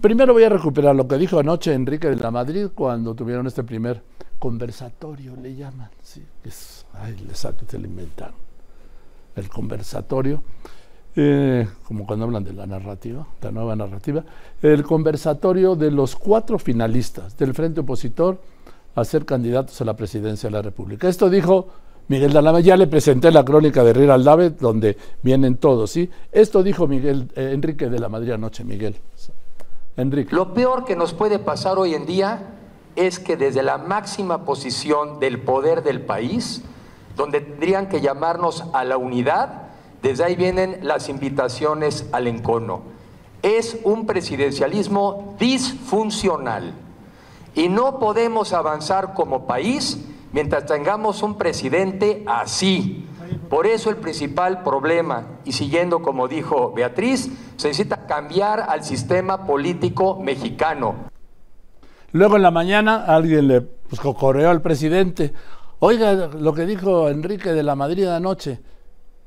Primero 0.00 0.32
voy 0.32 0.44
a 0.44 0.48
recuperar 0.48 0.94
lo 0.94 1.08
que 1.08 1.16
dijo 1.16 1.40
anoche 1.40 1.72
Enrique 1.72 2.08
de 2.08 2.16
la 2.16 2.30
Madrid 2.30 2.68
cuando 2.72 3.14
tuvieron 3.14 3.46
este 3.48 3.64
primer 3.64 4.00
conversatorio, 4.38 5.34
le 5.34 5.56
llaman. 5.56 5.90
Sí, 6.02 6.22
es, 6.44 6.86
ay, 6.94 7.16
le 7.26 7.34
saco, 7.34 7.64
se 7.66 7.78
lo 7.78 7.86
inventaron. 7.86 8.36
El 9.34 9.48
conversatorio, 9.48 10.42
eh, 11.16 11.66
como 11.84 12.06
cuando 12.06 12.26
hablan 12.26 12.44
de 12.44 12.52
la 12.52 12.66
narrativa, 12.66 13.26
la 13.42 13.50
nueva 13.50 13.74
narrativa, 13.74 14.24
el 14.62 14.84
conversatorio 14.84 15.74
de 15.74 15.90
los 15.90 16.14
cuatro 16.14 16.58
finalistas 16.58 17.36
del 17.36 17.52
Frente 17.52 17.80
Opositor 17.80 18.40
a 18.94 19.04
ser 19.04 19.24
candidatos 19.24 19.80
a 19.80 19.84
la 19.84 19.96
presidencia 19.96 20.48
de 20.48 20.52
la 20.52 20.62
República. 20.62 21.08
Esto 21.08 21.28
dijo 21.28 21.68
Miguel 22.06 22.32
Dalame, 22.32 22.62
ya 22.62 22.76
le 22.76 22.86
presenté 22.86 23.32
la 23.32 23.44
crónica 23.44 23.82
de 23.82 24.12
Aldave, 24.12 24.50
donde 24.50 24.96
vienen 25.22 25.56
todos, 25.56 25.90
¿sí? 25.90 26.08
Esto 26.30 26.62
dijo 26.62 26.86
Miguel, 26.86 27.30
eh, 27.34 27.50
Enrique 27.52 27.88
de 27.90 27.98
la 27.98 28.08
Madrid 28.08 28.32
anoche, 28.32 28.64
Miguel. 28.64 28.96
Lo 30.30 30.54
peor 30.54 30.84
que 30.84 30.94
nos 30.94 31.12
puede 31.12 31.40
pasar 31.40 31.76
hoy 31.76 31.96
en 31.96 32.06
día 32.06 32.54
es 32.94 33.18
que 33.18 33.36
desde 33.36 33.64
la 33.64 33.78
máxima 33.78 34.44
posición 34.44 35.18
del 35.18 35.40
poder 35.40 35.82
del 35.82 36.02
país, 36.02 36.62
donde 37.16 37.40
tendrían 37.40 37.88
que 37.88 38.00
llamarnos 38.00 38.62
a 38.74 38.84
la 38.84 38.96
unidad, 38.96 39.62
desde 40.00 40.22
ahí 40.22 40.36
vienen 40.36 40.78
las 40.82 41.08
invitaciones 41.08 42.06
al 42.12 42.28
encono. 42.28 42.82
Es 43.42 43.78
un 43.82 44.06
presidencialismo 44.06 45.34
disfuncional 45.40 46.74
y 47.56 47.68
no 47.68 47.98
podemos 47.98 48.52
avanzar 48.52 49.14
como 49.14 49.48
país 49.48 49.98
mientras 50.32 50.66
tengamos 50.66 51.24
un 51.24 51.36
presidente 51.36 52.22
así. 52.28 53.04
Por 53.48 53.66
eso 53.66 53.90
el 53.90 53.96
principal 53.96 54.62
problema, 54.62 55.38
y 55.44 55.52
siguiendo 55.52 56.02
como 56.02 56.28
dijo 56.28 56.72
Beatriz, 56.72 57.30
se 57.56 57.68
necesita 57.68 58.06
cambiar 58.06 58.60
al 58.60 58.84
sistema 58.84 59.46
político 59.46 60.20
mexicano. 60.20 61.08
Luego 62.12 62.36
en 62.36 62.42
la 62.42 62.50
mañana 62.50 63.04
alguien 63.06 63.48
le 63.48 63.60
pues, 63.60 64.00
correó 64.00 64.50
al 64.50 64.62
presidente, 64.62 65.32
oiga 65.78 66.28
lo 66.28 66.52
que 66.52 66.66
dijo 66.66 67.08
Enrique 67.08 67.52
de 67.52 67.62
la 67.62 67.74
Madrid 67.74 68.06
anoche 68.06 68.60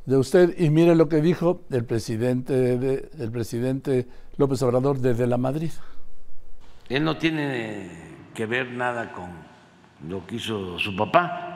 de 0.06 0.18
usted 0.18 0.56
y 0.58 0.70
mire 0.70 0.96
lo 0.96 1.08
que 1.08 1.22
dijo 1.22 1.62
el 1.72 1.86
presidente, 1.86 2.78
de, 2.78 3.10
el 3.20 3.32
presidente 3.32 4.08
López 4.38 4.62
Obrador 4.64 5.00
desde 5.00 5.28
la 5.28 5.38
Madrid. 5.38 5.72
Él 6.90 7.04
no 7.04 7.18
tiene 7.18 7.90
que 8.34 8.46
ver 8.46 8.72
nada 8.72 9.14
con 9.14 9.30
lo 10.10 10.26
que 10.26 10.36
hizo 10.36 10.78
su 10.80 10.96
papá, 10.96 11.51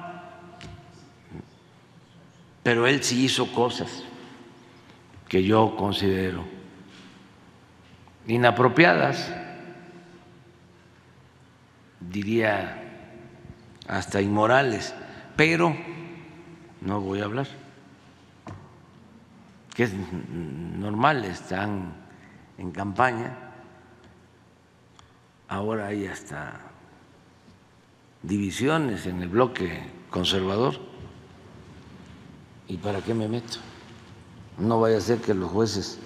pero 2.66 2.88
él 2.88 3.03
sí 3.03 3.25
hizo 3.25 3.52
cosas 3.52 4.02
que 5.30 5.44
yo 5.44 5.75
considero 5.75 6.44
inapropiadas, 8.25 9.31
diría 11.99 12.81
hasta 13.88 14.19
inmorales, 14.19 14.95
pero 15.36 15.77
no 16.81 17.02
voy 17.02 17.21
a 17.21 17.25
hablar, 17.25 17.45
que 19.75 19.83
es 19.83 19.91
normal, 19.93 21.23
están 21.23 21.93
en 22.58 22.71
campaña, 22.71 23.38
ahora 25.47 25.86
hay 25.86 26.08
hasta 26.08 26.61
divisiones 28.23 29.05
en 29.05 29.21
el 29.21 29.30
bloque 29.30 29.83
conservador. 30.09 30.94
¿Y 32.67 32.77
para 32.77 33.02
qué 33.02 33.13
me 33.13 33.27
meto? 33.27 33.58
No 34.58 34.80
vaya 34.80 34.97
a 34.97 35.02
ser 35.02 35.19
que 35.19 35.33
los 35.33 35.52
jueces 35.52 35.99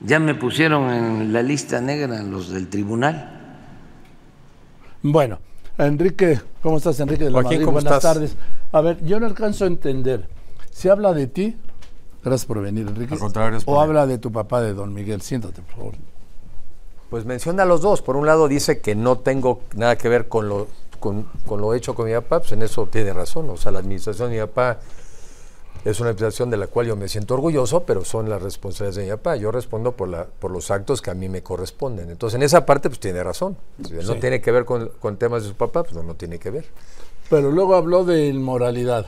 ya 0.00 0.18
me 0.18 0.34
pusieron 0.34 0.90
en 0.90 1.32
la 1.32 1.42
lista 1.42 1.80
negra 1.80 2.22
los 2.22 2.48
del 2.48 2.68
tribunal. 2.68 3.38
Bueno, 5.02 5.38
Enrique, 5.76 6.40
¿cómo 6.62 6.78
estás, 6.78 7.00
Enrique 7.00 7.24
de 7.24 7.30
la 7.30 7.42
Madrid? 7.42 7.64
Buenas 7.64 8.00
tardes. 8.00 8.36
A 8.72 8.80
ver, 8.80 9.04
yo 9.04 9.20
no 9.20 9.26
alcanzo 9.26 9.64
a 9.64 9.66
entender. 9.66 10.28
¿Se 10.70 10.90
habla 10.90 11.12
de 11.12 11.26
ti? 11.26 11.56
Gracias 12.22 12.46
por 12.46 12.60
venir, 12.62 12.86
Enrique. 12.86 13.16
o 13.66 13.80
habla 13.80 14.06
de 14.06 14.18
tu 14.18 14.30
papá, 14.30 14.60
de 14.60 14.74
don 14.74 14.94
Miguel. 14.94 15.22
Siéntate, 15.22 15.62
por 15.62 15.74
favor. 15.74 15.94
Pues 17.08 17.24
menciona 17.24 17.64
a 17.64 17.66
los 17.66 17.80
dos. 17.80 18.02
Por 18.02 18.16
un 18.16 18.26
lado 18.26 18.46
dice 18.46 18.80
que 18.80 18.94
no 18.94 19.18
tengo 19.18 19.62
nada 19.74 19.98
que 19.98 20.08
ver 20.08 20.28
con 20.28 20.48
lo 20.48 20.68
con, 21.00 21.26
lo 21.48 21.74
hecho 21.74 21.94
con 21.94 22.06
mi 22.06 22.12
papá, 22.12 22.40
pues 22.40 22.52
en 22.52 22.62
eso 22.62 22.86
tiene 22.86 23.12
razón. 23.12 23.48
O 23.50 23.56
sea, 23.56 23.72
la 23.72 23.80
administración 23.80 24.30
de 24.30 24.36
mi 24.36 24.40
papá 24.42 24.78
es 25.84 26.00
una 26.00 26.10
administración 26.10 26.50
de 26.50 26.56
la 26.56 26.66
cual 26.66 26.86
yo 26.86 26.96
me 26.96 27.08
siento 27.08 27.34
orgulloso, 27.34 27.84
pero 27.84 28.04
son 28.04 28.28
las 28.28 28.42
responsabilidades 28.42 28.96
de 28.96 29.04
mi 29.04 29.10
papá. 29.10 29.36
Yo 29.36 29.50
respondo 29.50 29.92
por, 29.92 30.08
la, 30.08 30.26
por 30.26 30.50
los 30.50 30.70
actos 30.70 31.00
que 31.00 31.10
a 31.10 31.14
mí 31.14 31.28
me 31.28 31.42
corresponden. 31.42 32.10
Entonces, 32.10 32.36
en 32.36 32.42
esa 32.42 32.66
parte, 32.66 32.88
pues 32.88 33.00
tiene 33.00 33.22
razón. 33.22 33.56
Si 33.86 33.94
no 33.94 34.16
tiene 34.16 34.40
que 34.40 34.50
ver 34.52 34.64
con, 34.64 35.16
temas 35.18 35.42
de 35.42 35.48
su 35.48 35.54
papá, 35.54 35.82
pues 35.82 35.94
no, 35.94 36.02
no 36.02 36.14
tiene 36.14 36.38
que 36.38 36.50
ver. 36.50 36.66
Pero 37.28 37.50
luego 37.50 37.74
habló 37.74 38.04
de 38.04 38.26
inmoralidad. 38.26 39.06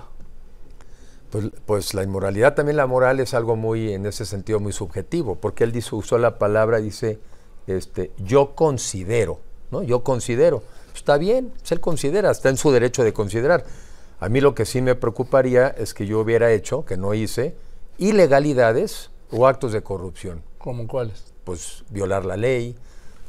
Pues, 1.30 1.46
pues, 1.66 1.94
la 1.94 2.02
inmoralidad, 2.02 2.54
también 2.54 2.76
la 2.76 2.86
moral 2.86 3.20
es 3.20 3.34
algo 3.34 3.56
muy, 3.56 3.92
en 3.92 4.06
ese 4.06 4.24
sentido, 4.26 4.60
muy 4.60 4.72
subjetivo, 4.72 5.36
porque 5.36 5.64
él 5.64 5.72
dice, 5.72 5.94
usó 5.94 6.18
la 6.18 6.38
palabra, 6.38 6.78
dice, 6.78 7.18
este, 7.66 8.12
yo 8.18 8.54
considero, 8.54 9.40
¿no? 9.70 9.82
Yo 9.82 10.04
considero 10.04 10.62
está 10.94 11.18
bien, 11.18 11.52
se 11.62 11.74
él 11.74 11.80
considera, 11.80 12.30
está 12.30 12.48
en 12.48 12.56
su 12.56 12.70
derecho 12.70 13.04
de 13.04 13.12
considerar. 13.12 13.64
A 14.22 14.28
mí 14.28 14.40
lo 14.40 14.54
que 14.54 14.66
sí 14.66 14.82
me 14.82 14.94
preocuparía 14.94 15.66
es 15.66 15.94
que 15.94 16.06
yo 16.06 16.20
hubiera 16.20 16.52
hecho, 16.52 16.84
que 16.84 16.96
no 16.96 17.12
hice, 17.12 17.56
ilegalidades 17.98 19.10
o 19.32 19.48
actos 19.48 19.72
de 19.72 19.82
corrupción. 19.82 20.44
¿Cómo 20.58 20.86
cuáles? 20.86 21.24
Pues 21.42 21.82
violar 21.90 22.24
la 22.24 22.36
ley, 22.36 22.76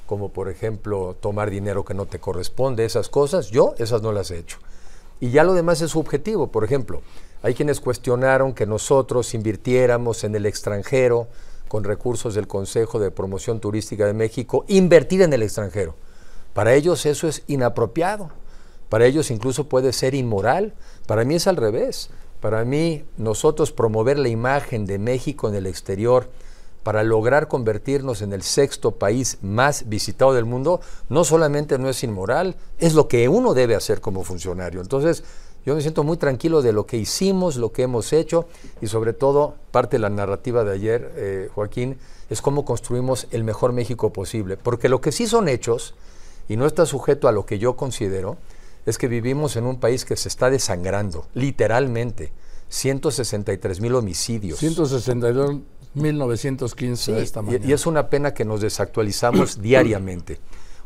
como 0.06 0.30
por 0.30 0.50
ejemplo 0.50 1.16
tomar 1.20 1.50
dinero 1.50 1.84
que 1.84 1.96
no 1.96 2.06
te 2.06 2.20
corresponde, 2.20 2.86
esas 2.86 3.10
cosas, 3.10 3.50
yo 3.50 3.74
esas 3.80 4.04
no 4.04 4.12
las 4.12 4.30
he 4.30 4.38
hecho. 4.38 4.60
Y 5.20 5.32
ya 5.32 5.44
lo 5.44 5.56
demás 5.56 5.82
es 5.82 5.90
subjetivo, 5.90 6.52
por 6.52 6.64
ejemplo, 6.64 7.02
hay 7.42 7.56
quienes 7.56 7.80
cuestionaron 7.80 8.54
que 8.54 8.68
nosotros 8.68 9.34
invirtiéramos 9.34 10.24
en 10.24 10.36
el 10.36 10.46
extranjero 10.46 11.28
con 11.70 11.86
recursos 11.86 12.36
del 12.36 12.46
Consejo 12.46 13.00
de 13.00 13.10
Promoción 13.10 13.60
Turística 13.60 14.06
de 14.06 14.14
México, 14.14 14.64
invertir 14.68 15.24
en 15.24 15.34
el 15.34 15.42
extranjero. 15.42 15.96
Para 16.54 16.76
ellos 16.76 17.08
eso 17.08 17.28
es 17.28 17.42
inapropiado. 17.48 18.30
Para 18.94 19.08
ellos 19.08 19.32
incluso 19.32 19.64
puede 19.64 19.92
ser 19.92 20.14
inmoral. 20.14 20.76
Para 21.08 21.26
mí 21.26 21.34
es 21.34 21.48
al 21.48 21.56
revés. 21.56 22.12
Para 22.40 22.64
mí 22.64 23.04
nosotros 23.18 23.72
promover 23.72 24.20
la 24.20 24.30
imagen 24.30 24.86
de 24.86 25.00
México 25.00 25.50
en 25.50 25.56
el 25.56 25.66
exterior 25.66 26.30
para 26.84 27.02
lograr 27.02 27.48
convertirnos 27.48 28.22
en 28.22 28.34
el 28.34 28.44
sexto 28.44 28.92
país 28.92 29.40
más 29.42 29.90
visitado 29.90 30.36
del 30.36 30.46
mundo, 30.46 30.80
no 31.10 31.24
solamente 31.24 31.80
no 31.80 31.90
es 31.90 32.04
inmoral, 32.04 32.56
es 32.78 32.94
lo 32.94 33.08
que 33.08 33.28
uno 33.30 33.56
debe 33.56 33.74
hacer 33.74 34.00
como 34.00 34.24
funcionario. 34.24 34.80
Entonces, 34.80 35.24
yo 35.66 35.74
me 35.74 35.82
siento 35.82 36.04
muy 36.04 36.18
tranquilo 36.18 36.62
de 36.62 36.72
lo 36.72 36.86
que 36.86 36.98
hicimos, 36.98 37.56
lo 37.56 37.72
que 37.72 37.82
hemos 37.82 38.14
hecho 38.14 38.46
y 38.80 38.86
sobre 38.86 39.14
todo, 39.14 39.56
parte 39.72 39.96
de 39.96 40.02
la 40.02 40.12
narrativa 40.12 40.64
de 40.64 40.72
ayer, 40.72 41.12
eh, 41.16 41.50
Joaquín, 41.56 41.98
es 42.30 42.44
cómo 42.44 42.64
construimos 42.64 43.26
el 43.32 43.44
mejor 43.44 43.74
México 43.74 44.14
posible. 44.14 44.56
Porque 44.56 44.88
lo 44.88 45.02
que 45.02 45.12
sí 45.12 45.26
son 45.26 45.48
hechos 45.48 45.96
y 46.48 46.58
no 46.58 46.68
está 46.68 46.86
sujeto 46.86 47.28
a 47.28 47.32
lo 47.32 47.48
que 47.48 47.58
yo 47.58 47.76
considero, 47.76 48.38
es 48.86 48.98
que 48.98 49.08
vivimos 49.08 49.56
en 49.56 49.66
un 49.66 49.80
país 49.80 50.06
que 50.06 50.16
se 50.16 50.28
está 50.28 50.50
desangrando, 50.50 51.26
literalmente. 51.34 52.32
163 52.70 53.80
mil 53.82 53.96
homicidios. 53.96 54.60
162 54.60 55.58
mil 55.94 56.18
915 56.18 57.22
esta 57.22 57.42
mañana. 57.42 57.66
Y, 57.66 57.72
es 57.72 57.86
una 57.86 58.10
pena 58.10 58.34
que 58.34 58.46
nos 58.46 58.62
desactualizamos 58.62 59.62
diariamente. 59.62 60.40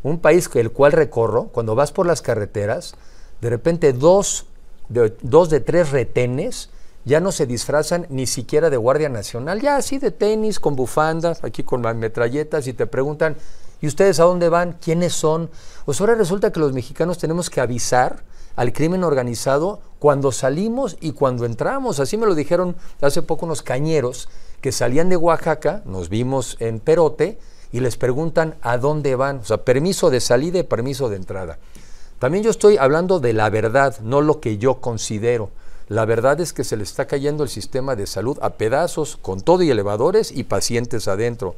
Un 0.04 0.20
país 0.20 0.50
el 0.54 0.72
cual 0.72 0.92
recorro, 0.92 1.46
cuando 1.46 1.76
vas 1.76 1.92
por 1.92 2.06
las 2.06 2.22
carreteras, 2.22 2.96
de 3.42 3.50
repente 3.50 3.94
dos 3.94 4.46
de, 4.90 5.16
dos 5.22 5.50
de 5.50 5.60
tres 5.60 5.92
retenes 5.92 6.70
ya 7.06 7.22
no 7.22 7.32
se 7.32 7.46
disfrazan 7.46 8.06
ni 8.10 8.28
siquiera 8.28 8.70
de 8.70 8.76
Guardia 8.76 9.08
Nacional, 9.08 9.62
ya 9.62 9.78
así 9.78 9.98
de 9.98 10.12
tenis, 10.12 10.60
con 10.60 10.76
bufandas, 10.76 11.42
aquí 11.44 11.64
con 11.64 11.82
metralletas, 11.98 12.68
y 12.68 12.74
te 12.74 12.86
preguntan, 12.86 13.38
¿Y 13.82 13.88
ustedes 13.88 14.20
a 14.20 14.24
dónde 14.24 14.50
van? 14.50 14.74
¿Quiénes 14.74 15.14
son? 15.14 15.50
Pues 15.86 16.02
ahora 16.02 16.16
resulta 16.16 16.52
que 16.52 16.60
los 16.60 16.74
mexicanos 16.74 17.18
tenemos 17.18 17.50
que 17.50 17.62
avisar 17.62 18.24
al 18.56 18.74
crimen 18.74 19.04
organizado 19.04 19.80
cuando 20.00 20.32
salimos 20.32 20.98
y 21.00 21.12
cuando 21.12 21.46
entramos. 21.46 22.00
Así 22.00 22.18
me 22.18 22.26
lo 22.26 22.36
dijeron 22.36 22.76
hace 23.02 23.22
poco 23.22 23.46
unos 23.46 23.62
cañeros 23.62 24.30
que 24.62 24.72
salían 24.72 25.10
de 25.10 25.18
Oaxaca, 25.18 25.84
nos 25.86 26.10
vimos 26.10 26.58
en 26.60 26.80
Perote, 26.80 27.38
y 27.72 27.80
les 27.80 27.98
preguntan 27.98 28.56
a 28.62 28.78
dónde 28.78 29.16
van. 29.16 29.38
O 29.40 29.46
sea, 29.46 29.58
permiso 29.58 30.10
de 30.10 30.20
salida 30.20 30.60
y 30.60 30.64
permiso 30.64 31.10
de 31.10 31.18
entrada. 31.18 31.60
También 32.20 32.44
yo 32.44 32.50
estoy 32.50 32.78
hablando 32.78 33.20
de 33.20 33.34
la 33.34 33.50
verdad, 33.50 34.00
no 34.02 34.22
lo 34.22 34.40
que 34.40 34.58
yo 34.58 34.82
considero. 34.82 35.52
La 35.88 36.06
verdad 36.06 36.40
es 36.42 36.52
que 36.52 36.64
se 36.64 36.76
le 36.76 36.84
está 36.84 37.06
cayendo 37.06 37.44
el 37.44 37.50
sistema 37.50 37.96
de 37.96 38.08
salud 38.08 38.38
a 38.42 38.52
pedazos, 38.52 39.18
con 39.18 39.42
todo 39.42 39.64
y 39.64 39.70
elevadores 39.70 40.32
y 40.32 40.44
pacientes 40.44 41.08
adentro. 41.08 41.56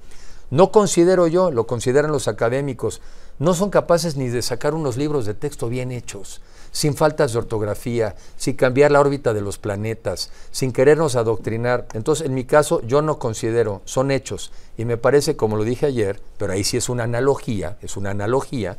No 0.52 0.72
considero 0.72 1.28
yo, 1.28 1.52
lo 1.52 1.68
consideran 1.68 2.12
los 2.12 2.28
académicos, 2.28 3.02
no 3.38 3.54
son 3.54 3.70
capaces 3.70 4.18
ni 4.18 4.30
de 4.30 4.42
sacar 4.42 4.74
unos 4.74 4.98
libros 4.98 5.26
de 5.26 5.34
texto 5.34 5.70
bien 5.70 5.92
hechos, 5.92 6.42
sin 6.72 6.96
faltas 6.96 7.34
de 7.34 7.40
ortografía, 7.40 8.16
sin 8.36 8.56
cambiar 8.56 8.92
la 8.92 9.00
órbita 9.00 9.34
de 9.34 9.42
los 9.42 9.58
planetas, 9.58 10.32
sin 10.52 10.74
querernos 10.74 11.16
adoctrinar. 11.16 11.88
Entonces, 11.94 12.26
en 12.26 12.34
mi 12.34 12.46
caso, 12.46 12.82
yo 12.82 13.02
no 13.02 13.20
considero, 13.20 13.82
son 13.86 14.12
hechos. 14.12 14.52
Y 14.78 14.86
me 14.86 14.98
parece, 14.98 15.36
como 15.36 15.56
lo 15.56 15.64
dije 15.64 15.86
ayer, 15.86 16.20
pero 16.38 16.54
ahí 16.54 16.64
sí 16.64 16.78
es 16.78 16.90
una 16.90 17.04
analogía, 17.04 17.78
es 17.82 17.96
una 17.96 18.10
analogía, 18.12 18.78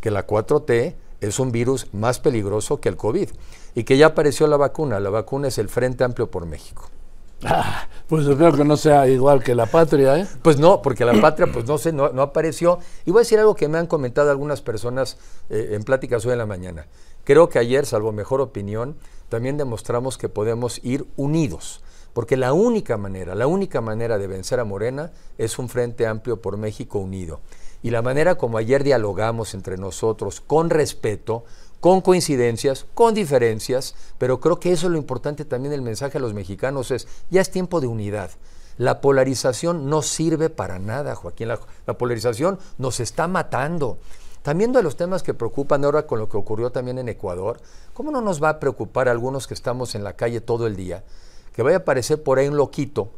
que 0.00 0.10
la 0.10 0.26
4T 0.26 0.94
es 1.20 1.38
un 1.38 1.52
virus 1.52 1.86
más 1.92 2.18
peligroso 2.18 2.80
que 2.80 2.88
el 2.88 2.96
COVID 2.96 3.28
y 3.74 3.84
que 3.84 3.98
ya 3.98 4.06
apareció 4.06 4.46
la 4.46 4.56
vacuna. 4.56 5.00
La 5.00 5.10
vacuna 5.10 5.48
es 5.48 5.58
el 5.58 5.68
Frente 5.68 6.02
Amplio 6.02 6.30
por 6.30 6.46
México. 6.46 6.88
Ah, 7.44 7.88
pues 8.06 8.26
espero 8.26 8.52
que 8.52 8.64
no 8.64 8.76
sea 8.76 9.08
igual 9.08 9.42
que 9.42 9.54
la 9.54 9.66
patria, 9.66 10.18
¿eh? 10.18 10.26
Pues 10.42 10.58
no, 10.58 10.82
porque 10.82 11.04
la 11.04 11.18
patria, 11.20 11.50
pues 11.50 11.66
no 11.66 11.78
sé, 11.78 11.92
no, 11.92 12.04
apareció. 12.20 12.78
Y 13.06 13.10
voy 13.10 13.20
a 13.20 13.22
decir 13.22 13.38
algo 13.38 13.54
que 13.54 13.68
me 13.68 13.78
han 13.78 13.86
comentado 13.86 14.30
algunas 14.30 14.60
personas 14.60 15.16
eh, 15.48 15.70
en 15.72 15.82
pláticas 15.84 16.26
hoy 16.26 16.32
en 16.32 16.38
la 16.38 16.46
mañana. 16.46 16.86
Creo 17.24 17.48
que 17.48 17.58
ayer, 17.58 17.86
salvo 17.86 18.12
mejor 18.12 18.40
opinión, 18.40 18.96
también 19.28 19.56
demostramos 19.56 20.18
que 20.18 20.28
podemos 20.28 20.80
ir 20.84 21.06
unidos. 21.16 21.82
Porque 22.12 22.36
la 22.36 22.52
única 22.52 22.96
manera, 22.96 23.34
la 23.34 23.46
única 23.46 23.80
manera 23.80 24.18
de 24.18 24.26
vencer 24.26 24.60
a 24.60 24.64
Morena 24.64 25.12
es 25.38 25.58
un 25.58 25.68
Frente 25.68 26.06
Amplio 26.06 26.42
por 26.42 26.56
México 26.56 26.98
unido. 26.98 27.40
Y 27.82 27.90
la 27.90 28.02
manera 28.02 28.34
como 28.34 28.58
ayer 28.58 28.84
dialogamos 28.84 29.54
entre 29.54 29.78
nosotros, 29.78 30.40
con 30.40 30.68
respeto, 30.68 31.44
con 31.80 32.02
coincidencias, 32.02 32.86
con 32.94 33.14
diferencias, 33.14 33.94
pero 34.18 34.38
creo 34.38 34.60
que 34.60 34.72
eso 34.72 34.86
es 34.86 34.92
lo 34.92 34.98
importante 34.98 35.44
también 35.44 35.72
del 35.72 35.82
mensaje 35.82 36.18
a 36.18 36.20
los 36.20 36.34
mexicanos, 36.34 36.90
es 36.90 37.08
ya 37.30 37.40
es 37.40 37.50
tiempo 37.50 37.80
de 37.80 37.86
unidad. 37.86 38.30
La 38.80 39.00
polarización 39.00 39.90
no 39.90 40.00
sirve 40.00 40.48
para 40.48 40.78
nada, 40.78 41.14
Joaquín. 41.14 41.48
La, 41.48 41.58
polarización 41.98 42.58
nos 42.78 43.00
está 43.00 43.28
matando. 43.28 43.98
También 44.42 44.72
de 44.72 44.82
los 44.82 44.96
temas 44.96 45.22
que 45.22 45.34
preocupan 45.34 45.84
ahora 45.84 46.06
con 46.06 46.18
lo 46.18 46.30
que 46.30 46.38
ocurrió 46.38 46.70
también 46.70 46.98
en 46.98 47.10
Ecuador, 47.10 47.60
¿cómo 47.92 48.10
no 48.10 48.22
nos 48.22 48.42
va 48.42 48.48
a 48.48 48.60
preocupar 48.60 49.08
a 49.08 49.10
algunos 49.10 49.46
que 49.46 49.52
estamos 49.52 49.94
en 49.94 50.02
la 50.02 50.14
calle 50.14 50.40
todo 50.40 50.66
el 50.66 50.76
día? 50.76 51.04
Que 51.54 51.62
vaya 51.62 51.76
a 51.76 51.80
aparecer 51.80 52.22
por 52.22 52.38
ahí 52.38 52.48
un 52.48 52.56
loquito 52.56 53.10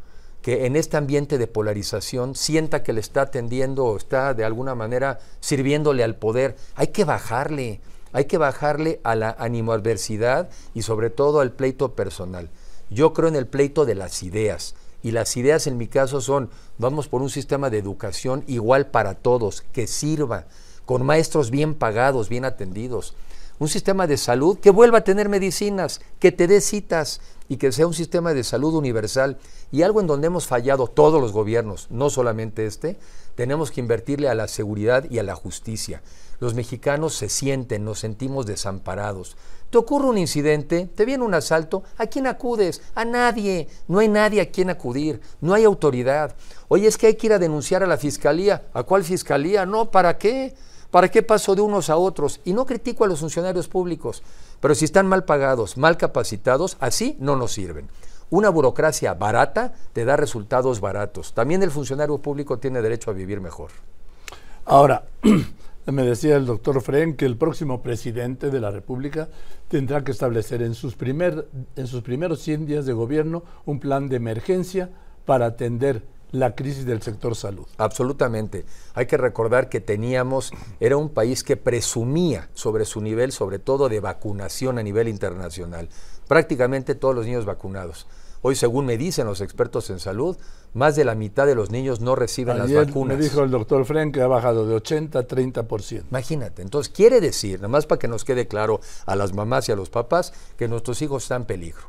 que 0.43 0.67
en 0.67 0.75
este 0.75 0.97
ambiente 0.97 1.39
de 1.39 1.47
polarización 1.47 2.35
sienta 2.35 2.83
que 2.83 2.93
le 2.93 3.01
está 3.01 3.23
atendiendo 3.23 3.85
o 3.85 3.97
está 3.97 4.35
de 4.35 4.45
alguna 4.45 4.75
manera 4.75 5.21
sirviéndole 5.39 6.03
al 6.03 6.17
poder. 6.17 6.57
Hay 6.75 6.89
que 6.89 7.05
bajarle, 7.05 7.81
hay 8.13 8.27
que 8.27 8.39
bajarle 8.39 9.01
a 9.05 9.15
la 9.15 9.35
animoadversidad 9.39 10.51
y 10.75 10.83
sobre 10.83 11.11
todo 11.11 11.41
al 11.41 11.53
pleito 11.53 11.95
personal. 11.95 12.51
Yo 12.91 13.13
creo 13.13 13.29
en 13.29 13.37
el 13.37 13.47
pleito 13.47 13.85
de 13.85 13.95
las 13.95 14.23
ideas. 14.23 14.75
Y 15.03 15.11
las 15.11 15.37
ideas 15.37 15.67
en 15.67 15.79
mi 15.79 15.89
caso 15.89 16.21
son, 16.21 16.51
vamos 16.79 17.09
por 17.09 17.23
un 17.23 17.31
sistema 17.31 17.71
de 17.71 17.79
educación 17.79 18.45
igual 18.47 18.87
para 18.87 19.15
todos, 19.15 19.63
que 19.73 19.87
sirva, 19.87 20.47
con 20.85 21.05
maestros 21.05 21.51
bien 21.51 21.75
pagados, 21.75 22.29
bien 22.29 22.45
atendidos. 22.45 23.17
Un 23.63 23.69
sistema 23.69 24.09
de 24.09 24.17
salud 24.17 24.59
que 24.59 24.71
vuelva 24.73 24.99
a 24.99 25.05
tener 25.05 25.29
medicinas, 25.29 26.01
que 26.19 26.33
te 26.33 26.49
dé 26.49 26.61
citas 26.61 27.21
y 27.49 27.59
que 27.59 27.71
sea 27.71 27.87
un 27.87 27.95
sistema 27.95 28.35
de 28.35 28.43
salud 28.43 28.75
universal. 28.75 29.39
Y 29.71 29.83
algo 29.83 30.01
en 30.01 30.09
donde 30.09 30.27
hemos 30.27 30.49
fallado 30.49 30.89
todos 30.89 31.21
los 31.21 31.31
gobiernos, 31.31 31.87
no 31.89 32.11
solamente 32.11 32.67
este, 32.67 32.99
tenemos 33.37 33.71
que 33.71 33.81
invertirle 33.81 34.29
a 34.29 34.35
la 34.35 34.49
seguridad 34.49 35.09
y 35.09 35.21
a 35.21 35.23
la 35.23 35.37
justicia. 35.37 36.03
Los 36.41 36.55
mexicanos 36.55 37.15
se 37.15 37.29
sienten, 37.29 37.85
nos 37.85 38.01
sentimos 38.01 38.47
desamparados. 38.47 39.37
Te 39.71 39.79
ocurre 39.79 40.09
un 40.09 40.19
incidente, 40.19 40.91
te 40.93 41.05
viene 41.05 41.23
un 41.23 41.35
asalto, 41.35 41.85
¿a 41.99 42.09
quién 42.09 42.27
acudes? 42.27 42.83
A 42.97 43.05
nadie, 43.05 43.69
no 43.87 44.01
hay 44.01 44.09
nadie 44.09 44.41
a 44.41 44.51
quien 44.51 44.71
acudir, 44.71 45.21
no 45.41 45.55
hay 45.55 45.63
autoridad. 45.63 46.35
Oye, 46.67 46.89
es 46.89 46.99
que 46.99 47.07
hay 47.07 47.15
que 47.15 47.29
ir 47.29 47.33
a 47.33 47.39
denunciar 47.39 47.85
a 47.85 47.87
la 47.87 47.97
fiscalía. 47.97 48.65
¿A 48.75 48.83
cuál 48.83 49.05
fiscalía? 49.05 49.65
No, 49.67 49.93
¿para 49.93 50.19
qué? 50.19 50.53
¿Para 50.93 51.09
qué 51.09 51.23
paso 51.23 51.55
de 51.55 51.63
unos 51.63 51.89
a 51.89 51.97
otros? 51.97 52.43
Y 52.45 52.53
no 52.53 52.67
critico 52.67 53.05
a 53.05 53.09
los 53.09 53.21
funcionarios 53.21 53.67
públicos, 53.67 54.23
pero 54.61 54.75
si 54.75 54.85
están 54.85 55.07
mal 55.07 55.25
pagados, 55.25 55.79
mal 55.79 55.97
capacitados, 55.97 56.77
así 56.81 57.17
no 57.19 57.35
nos 57.35 57.53
sirven. 57.53 57.89
Una 58.29 58.51
burocracia 58.51 59.15
barata 59.15 59.73
te 59.95 60.05
da 60.05 60.19
resultados 60.19 60.81
baratos. 60.81 61.33
También 61.33 61.63
el 61.63 61.71
funcionario 61.71 62.19
público 62.19 62.59
tiene 62.59 62.83
derecho 62.83 63.11
a 63.11 63.15
vivir 63.15 63.41
mejor. 63.41 63.71
Ahora, 64.67 65.07
me 65.87 66.03
decía 66.03 66.37
el 66.37 66.45
doctor 66.45 66.83
Fren 66.83 67.17
que 67.17 67.25
el 67.25 67.39
próximo 67.39 67.81
presidente 67.81 68.51
de 68.51 68.61
la 68.61 68.71
República 68.71 69.31
tendrá 69.69 70.05
que 70.05 70.13
establecer 70.13 70.61
en 70.61 70.75
sus, 70.75 70.95
primeros 70.95 72.43
100 72.43 72.67
días 72.67 72.85
de 72.85 72.93
gobierno 72.93 73.45
un 73.65 73.81
plan 73.81 74.11
de 74.11 74.17
emergencia 74.17 74.91
para 75.25 75.47
atender 75.47 76.03
la 76.33 76.55
crisis 76.55 76.85
del 76.85 77.03
sector 77.03 77.37
salud. 77.37 77.67
Absolutamente. 77.77 78.65
Hay 78.95 79.07
que 79.07 79.17
recordar 79.17 79.69
que 79.69 79.81
teníamos, 79.81 80.53
era 80.81 80.97
un 80.97 81.11
país 81.11 81.45
que 81.45 81.57
presumía 81.57 82.49
sobre 82.55 82.85
su 82.85 83.01
nivel, 83.01 83.33
sobre 83.33 83.59
todo 83.59 83.89
de 83.89 84.01
vacunación 84.01 84.79
a 84.79 84.83
nivel 84.83 85.09
internacional. 85.09 85.89
Prácticamente 86.27 86.95
todos 86.95 87.15
los 87.15 87.27
niños 87.27 87.45
vacunados. 87.45 88.07
Hoy, 88.45 88.57
según 88.57 88.87
me 88.87 88.99
dicen 88.99 89.27
los 89.27 89.41
expertos 89.41 89.89
en 89.91 90.01
salud, 90.01 90.37
más 90.75 90.97
de 90.97 91.05
la 91.05 91.15
mitad 91.15 91.47
de 91.47 91.55
los 91.55 91.71
niños 91.71 92.01
no 92.01 92.17
reciben 92.17 92.59
las 92.59 92.73
vacunas. 92.73 93.17
Me 93.17 93.23
dijo 93.23 93.45
el 93.45 93.53
doctor 93.53 93.85
Frank 93.85 94.15
que 94.15 94.21
ha 94.21 94.27
bajado 94.27 94.67
de 94.67 94.75
80 94.75 95.17
a 95.17 95.29
30%. 95.29 96.05
Imagínate, 96.11 96.63
entonces 96.63 96.93
quiere 96.93 97.21
decir, 97.21 97.61
nada 97.61 97.69
más 97.69 97.87
para 97.87 98.01
que 98.01 98.09
nos 98.09 98.25
quede 98.25 98.49
claro 98.49 98.81
a 99.07 99.15
las 99.15 99.33
mamás 99.33 99.69
y 99.69 99.73
a 99.73 99.77
los 99.77 99.91
papás, 99.91 100.33
que 100.57 100.67
nuestros 100.67 101.01
hijos 101.03 101.23
están 101.23 101.43
en 101.43 101.47
peligro 101.47 101.83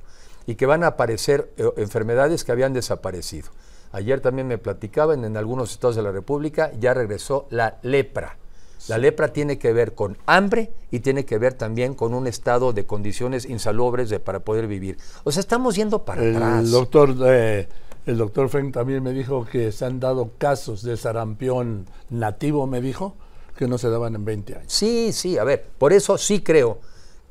y 0.45 0.53
que 0.53 0.67
van 0.67 0.83
a 0.83 0.87
aparecer 0.87 1.51
eh, 1.57 1.71
enfermedades 1.77 2.43
que 2.43 2.51
habían 2.51 2.73
desaparecido. 2.73 3.49
Ayer 3.93 4.19
también 4.19 4.47
me 4.47 4.57
platicaban 4.57 5.23
en 5.23 5.37
algunos 5.37 5.71
estados 5.71 5.95
de 5.95 6.01
la 6.01 6.11
República, 6.11 6.71
ya 6.79 6.93
regresó 6.93 7.47
la 7.51 7.77
lepra. 7.83 8.37
La 8.87 8.97
lepra 8.97 9.31
tiene 9.31 9.57
que 9.57 9.71
ver 9.71 9.93
con 9.93 10.17
hambre 10.25 10.73
y 10.91 10.99
tiene 10.99 11.23
que 11.25 11.37
ver 11.37 11.53
también 11.53 11.93
con 11.93 12.13
un 12.13 12.27
estado 12.27 12.73
de 12.73 12.85
condiciones 12.85 13.45
insalubres 13.45 14.09
de, 14.09 14.19
para 14.19 14.41
poder 14.41 14.67
vivir. 14.67 14.97
O 15.23 15.31
sea, 15.31 15.39
estamos 15.39 15.75
yendo 15.75 16.03
para 16.03 16.21
el 16.21 16.35
atrás. 16.35 16.71
Doctor, 16.71 17.15
eh, 17.25 17.69
el 18.05 18.17
doctor 18.17 18.49
Frank 18.49 18.73
también 18.73 19.01
me 19.01 19.11
dijo 19.11 19.45
que 19.45 19.71
se 19.71 19.85
han 19.85 19.99
dado 20.01 20.31
casos 20.37 20.83
de 20.83 20.97
sarampión 20.97 21.85
nativo, 22.09 22.67
me 22.67 22.81
dijo, 22.81 23.15
que 23.55 23.67
no 23.67 23.77
se 23.77 23.89
daban 23.89 24.15
en 24.15 24.25
20 24.25 24.55
años. 24.55 24.73
Sí, 24.73 25.11
sí, 25.13 25.37
a 25.37 25.43
ver, 25.43 25.65
por 25.77 25.93
eso 25.93 26.17
sí 26.17 26.41
creo 26.41 26.79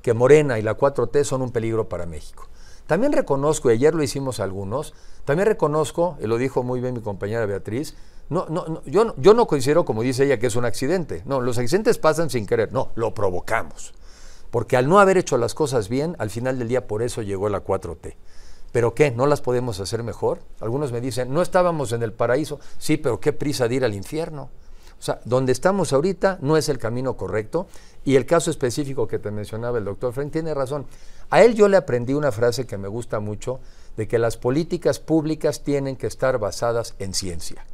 que 0.00 0.14
Morena 0.14 0.58
y 0.58 0.62
la 0.62 0.76
4T 0.76 1.24
son 1.24 1.42
un 1.42 1.50
peligro 1.50 1.88
para 1.88 2.06
México. 2.06 2.48
También 2.86 3.12
reconozco, 3.12 3.70
y 3.70 3.74
ayer 3.74 3.94
lo 3.94 4.02
hicimos 4.02 4.40
algunos, 4.40 4.94
también 5.24 5.46
reconozco, 5.46 6.16
y 6.20 6.26
lo 6.26 6.36
dijo 6.38 6.62
muy 6.62 6.80
bien 6.80 6.94
mi 6.94 7.00
compañera 7.00 7.46
Beatriz, 7.46 7.94
no, 8.28 8.46
no, 8.48 8.82
yo, 8.84 9.04
no, 9.04 9.14
yo 9.18 9.34
no 9.34 9.46
considero, 9.46 9.84
como 9.84 10.02
dice 10.02 10.24
ella, 10.24 10.38
que 10.38 10.46
es 10.46 10.56
un 10.56 10.64
accidente. 10.64 11.22
No, 11.26 11.40
los 11.40 11.58
accidentes 11.58 11.98
pasan 11.98 12.30
sin 12.30 12.46
querer. 12.46 12.72
No, 12.72 12.90
lo 12.94 13.12
provocamos. 13.12 13.92
Porque 14.50 14.76
al 14.76 14.88
no 14.88 15.00
haber 15.00 15.18
hecho 15.18 15.36
las 15.36 15.54
cosas 15.54 15.88
bien, 15.88 16.16
al 16.18 16.30
final 16.30 16.58
del 16.58 16.68
día 16.68 16.86
por 16.86 17.02
eso 17.02 17.22
llegó 17.22 17.48
la 17.48 17.64
4T. 17.64 18.16
¿Pero 18.72 18.94
qué? 18.94 19.10
¿No 19.10 19.26
las 19.26 19.42
podemos 19.42 19.80
hacer 19.80 20.02
mejor? 20.02 20.40
Algunos 20.60 20.92
me 20.92 21.00
dicen, 21.00 21.32
no 21.32 21.42
estábamos 21.42 21.92
en 21.92 22.02
el 22.02 22.12
paraíso. 22.12 22.58
Sí, 22.78 22.96
pero 22.96 23.20
qué 23.20 23.32
prisa 23.32 23.68
de 23.68 23.74
ir 23.74 23.84
al 23.84 23.94
infierno. 23.94 24.50
O 24.98 25.02
sea, 25.04 25.20
donde 25.24 25.52
estamos 25.52 25.92
ahorita 25.92 26.38
no 26.40 26.56
es 26.56 26.68
el 26.68 26.78
camino 26.78 27.16
correcto. 27.16 27.66
Y 28.04 28.16
el 28.16 28.26
caso 28.26 28.50
específico 28.50 29.06
que 29.06 29.18
te 29.18 29.30
mencionaba 29.30 29.78
el 29.78 29.84
doctor 29.84 30.12
Frank 30.12 30.32
tiene 30.32 30.54
razón. 30.54 30.86
A 31.30 31.42
él 31.42 31.54
yo 31.54 31.68
le 31.68 31.76
aprendí 31.76 32.14
una 32.14 32.32
frase 32.32 32.66
que 32.66 32.78
me 32.78 32.88
gusta 32.88 33.20
mucho, 33.20 33.60
de 33.96 34.08
que 34.08 34.18
las 34.18 34.36
políticas 34.36 34.98
públicas 34.98 35.62
tienen 35.62 35.96
que 35.96 36.06
estar 36.06 36.38
basadas 36.38 36.94
en 36.98 37.14
ciencia. 37.14 37.64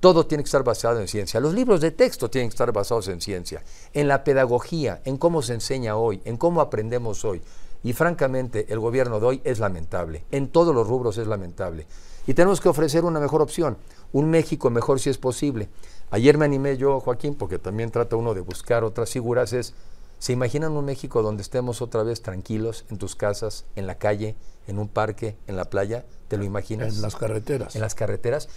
Todo 0.00 0.26
tiene 0.26 0.42
que 0.42 0.48
estar 0.48 0.64
basado 0.64 0.98
en 1.00 1.08
ciencia. 1.08 1.40
Los 1.40 1.54
libros 1.54 1.80
de 1.80 1.90
texto 1.90 2.30
tienen 2.30 2.48
que 2.48 2.54
estar 2.54 2.72
basados 2.72 3.08
en 3.08 3.20
ciencia, 3.20 3.62
en 3.92 4.08
la 4.08 4.24
pedagogía, 4.24 5.02
en 5.04 5.18
cómo 5.18 5.42
se 5.42 5.54
enseña 5.54 5.96
hoy, 5.96 6.22
en 6.24 6.38
cómo 6.38 6.60
aprendemos 6.60 7.24
hoy. 7.24 7.42
Y 7.82 7.92
francamente, 7.92 8.66
el 8.68 8.78
gobierno 8.78 9.20
de 9.20 9.26
hoy 9.26 9.40
es 9.44 9.58
lamentable. 9.58 10.24
En 10.30 10.48
todos 10.48 10.74
los 10.74 10.86
rubros 10.86 11.16
es 11.18 11.26
lamentable. 11.26 11.86
Y 12.26 12.34
tenemos 12.34 12.60
que 12.60 12.68
ofrecer 12.68 13.04
una 13.04 13.20
mejor 13.20 13.40
opción, 13.40 13.78
un 14.12 14.30
México 14.30 14.70
mejor 14.70 15.00
si 15.00 15.10
es 15.10 15.18
posible. 15.18 15.68
Ayer 16.10 16.36
me 16.36 16.44
animé 16.44 16.76
yo, 16.76 17.00
Joaquín, 17.00 17.34
porque 17.34 17.58
también 17.58 17.90
trata 17.90 18.16
uno 18.16 18.34
de 18.34 18.40
buscar 18.40 18.84
otras 18.84 19.10
figuras, 19.10 19.52
es, 19.52 19.74
¿se 20.18 20.32
imaginan 20.32 20.72
un 20.72 20.84
México 20.84 21.22
donde 21.22 21.42
estemos 21.42 21.80
otra 21.80 22.02
vez 22.02 22.22
tranquilos 22.22 22.84
en 22.90 22.98
tus 22.98 23.16
casas, 23.16 23.64
en 23.74 23.86
la 23.86 23.96
calle, 23.96 24.36
en 24.66 24.78
un 24.78 24.88
parque, 24.88 25.36
en 25.46 25.56
la 25.56 25.64
playa? 25.64 26.04
¿Te 26.28 26.36
lo 26.36 26.44
imaginas? 26.44 26.96
En 26.96 27.02
las 27.02 27.16
carreteras. 27.16 27.74
En 27.74 27.80
las 27.80 27.94
carreteras. 27.94 28.48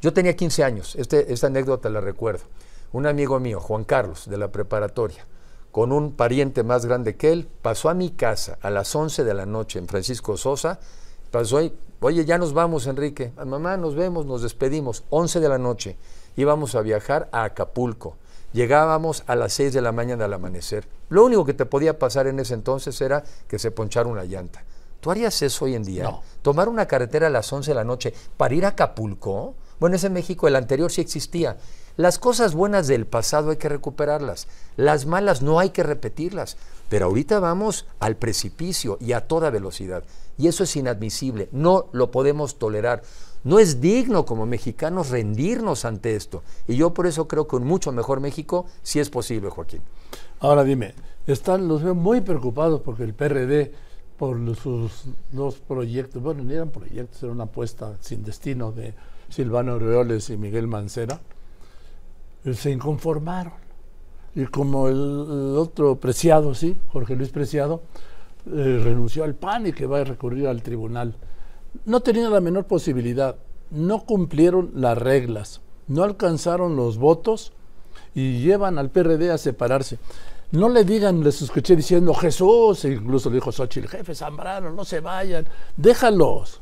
Yo 0.00 0.12
tenía 0.12 0.36
15 0.36 0.62
años, 0.62 0.94
este, 0.94 1.32
esta 1.32 1.48
anécdota 1.48 1.90
la 1.90 2.00
recuerdo. 2.00 2.44
Un 2.92 3.06
amigo 3.06 3.40
mío, 3.40 3.58
Juan 3.58 3.84
Carlos, 3.84 4.30
de 4.30 4.38
la 4.38 4.52
preparatoria, 4.52 5.26
con 5.78 5.92
un 5.92 6.10
pariente 6.10 6.64
más 6.64 6.86
grande 6.86 7.14
que 7.14 7.30
él, 7.30 7.48
pasó 7.62 7.88
a 7.88 7.94
mi 7.94 8.10
casa 8.10 8.58
a 8.62 8.68
las 8.68 8.92
11 8.92 9.22
de 9.22 9.32
la 9.32 9.46
noche 9.46 9.78
en 9.78 9.86
Francisco 9.86 10.36
Sosa, 10.36 10.80
pasó 11.30 11.62
y, 11.62 11.72
oye, 12.00 12.24
ya 12.24 12.36
nos 12.36 12.52
vamos, 12.52 12.88
Enrique, 12.88 13.30
ah, 13.36 13.44
mamá, 13.44 13.76
nos 13.76 13.94
vemos, 13.94 14.26
nos 14.26 14.42
despedimos, 14.42 15.04
11 15.10 15.38
de 15.38 15.48
la 15.48 15.56
noche, 15.56 15.96
íbamos 16.34 16.74
a 16.74 16.80
viajar 16.80 17.28
a 17.30 17.44
Acapulco. 17.44 18.16
Llegábamos 18.52 19.22
a 19.28 19.36
las 19.36 19.52
6 19.52 19.72
de 19.72 19.80
la 19.80 19.92
mañana 19.92 20.24
al 20.24 20.32
amanecer. 20.32 20.88
Lo 21.10 21.24
único 21.24 21.44
que 21.44 21.54
te 21.54 21.64
podía 21.64 21.96
pasar 21.96 22.26
en 22.26 22.40
ese 22.40 22.54
entonces 22.54 23.00
era 23.00 23.22
que 23.46 23.60
se 23.60 23.70
ponchara 23.70 24.08
una 24.08 24.24
llanta. 24.24 24.64
¿Tú 24.98 25.12
harías 25.12 25.40
eso 25.42 25.66
hoy 25.66 25.76
en 25.76 25.84
día? 25.84 26.02
No. 26.02 26.22
¿Tomar 26.42 26.68
una 26.68 26.86
carretera 26.86 27.28
a 27.28 27.30
las 27.30 27.52
11 27.52 27.70
de 27.70 27.74
la 27.76 27.84
noche 27.84 28.12
para 28.36 28.52
ir 28.52 28.64
a 28.64 28.70
Acapulco? 28.70 29.54
Bueno, 29.80 29.96
ese 29.96 30.10
México, 30.10 30.48
el 30.48 30.56
anterior 30.56 30.90
sí 30.90 31.00
existía. 31.00 31.56
Las 31.96 32.18
cosas 32.18 32.54
buenas 32.54 32.86
del 32.86 33.06
pasado 33.06 33.50
hay 33.50 33.56
que 33.56 33.68
recuperarlas, 33.68 34.46
las 34.76 35.06
malas 35.06 35.42
no 35.42 35.58
hay 35.58 35.70
que 35.70 35.82
repetirlas, 35.82 36.56
pero 36.88 37.06
ahorita 37.06 37.40
vamos 37.40 37.86
al 37.98 38.16
precipicio 38.16 38.98
y 39.00 39.12
a 39.12 39.26
toda 39.26 39.50
velocidad. 39.50 40.04
Y 40.36 40.46
eso 40.46 40.62
es 40.62 40.76
inadmisible, 40.76 41.48
no 41.50 41.88
lo 41.92 42.12
podemos 42.12 42.58
tolerar. 42.58 43.02
No 43.42 43.58
es 43.58 43.80
digno 43.80 44.24
como 44.24 44.46
mexicanos 44.46 45.10
rendirnos 45.10 45.84
ante 45.84 46.14
esto. 46.14 46.42
Y 46.66 46.76
yo 46.76 46.94
por 46.94 47.06
eso 47.06 47.26
creo 47.26 47.48
que 47.48 47.56
un 47.56 47.66
mucho 47.66 47.90
mejor 47.92 48.20
México 48.20 48.66
sí 48.82 49.00
es 49.00 49.10
posible, 49.10 49.50
Joaquín. 49.50 49.80
Ahora 50.40 50.62
dime, 50.62 50.94
están, 51.26 51.66
los 51.66 51.82
veo 51.82 51.94
muy 51.94 52.20
preocupados 52.20 52.80
porque 52.80 53.02
el 53.02 53.14
PRD, 53.14 53.72
por 54.16 54.38
sus 54.56 55.04
dos 55.32 55.56
proyectos, 55.56 56.22
bueno, 56.22 56.44
ni 56.44 56.54
eran 56.54 56.70
proyectos, 56.70 57.22
era 57.22 57.32
una 57.32 57.44
apuesta 57.44 57.96
sin 58.00 58.22
destino 58.22 58.70
de 58.70 58.94
Silvano 59.28 59.72
Aureoles 59.72 60.30
y 60.30 60.36
Miguel 60.36 60.66
Mancera, 60.66 61.20
eh, 62.44 62.54
se 62.54 62.70
inconformaron. 62.70 63.54
Y 64.34 64.46
como 64.46 64.88
el, 64.88 65.56
otro 65.56 65.96
Preciado, 65.96 66.54
sí, 66.54 66.76
Jorge 66.92 67.16
Luis 67.16 67.30
Preciado, 67.30 67.82
eh, 68.46 68.80
renunció 68.82 69.24
al 69.24 69.34
PAN 69.34 69.66
y 69.66 69.72
que 69.72 69.86
va 69.86 69.98
a 69.98 70.04
recurrir 70.04 70.46
al 70.46 70.62
tribunal. 70.62 71.14
No 71.84 72.00
tenía 72.00 72.28
la 72.30 72.40
menor 72.40 72.64
posibilidad, 72.64 73.36
no 73.70 74.04
cumplieron 74.04 74.70
las 74.74 74.96
reglas, 74.96 75.60
no 75.86 76.02
alcanzaron 76.02 76.76
los 76.76 76.98
votos 76.98 77.52
y 78.14 78.40
llevan 78.40 78.78
al 78.78 78.90
PRD 78.90 79.30
a 79.30 79.38
separarse. 79.38 79.98
No 80.50 80.70
le 80.70 80.84
digan, 80.84 81.22
les 81.22 81.42
escuché 81.42 81.76
diciendo 81.76 82.14
Jesús, 82.14 82.84
incluso 82.86 83.28
le 83.28 83.36
dijo 83.36 83.52
Xochitl, 83.52 83.88
jefe 83.88 84.14
Zambrano, 84.14 84.70
no 84.70 84.84
se 84.84 85.00
vayan, 85.00 85.46
déjalos, 85.76 86.60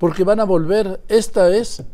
porque 0.00 0.24
van 0.24 0.40
a 0.40 0.44
volver. 0.44 1.00
Esta 1.06 1.54
es 1.54 1.84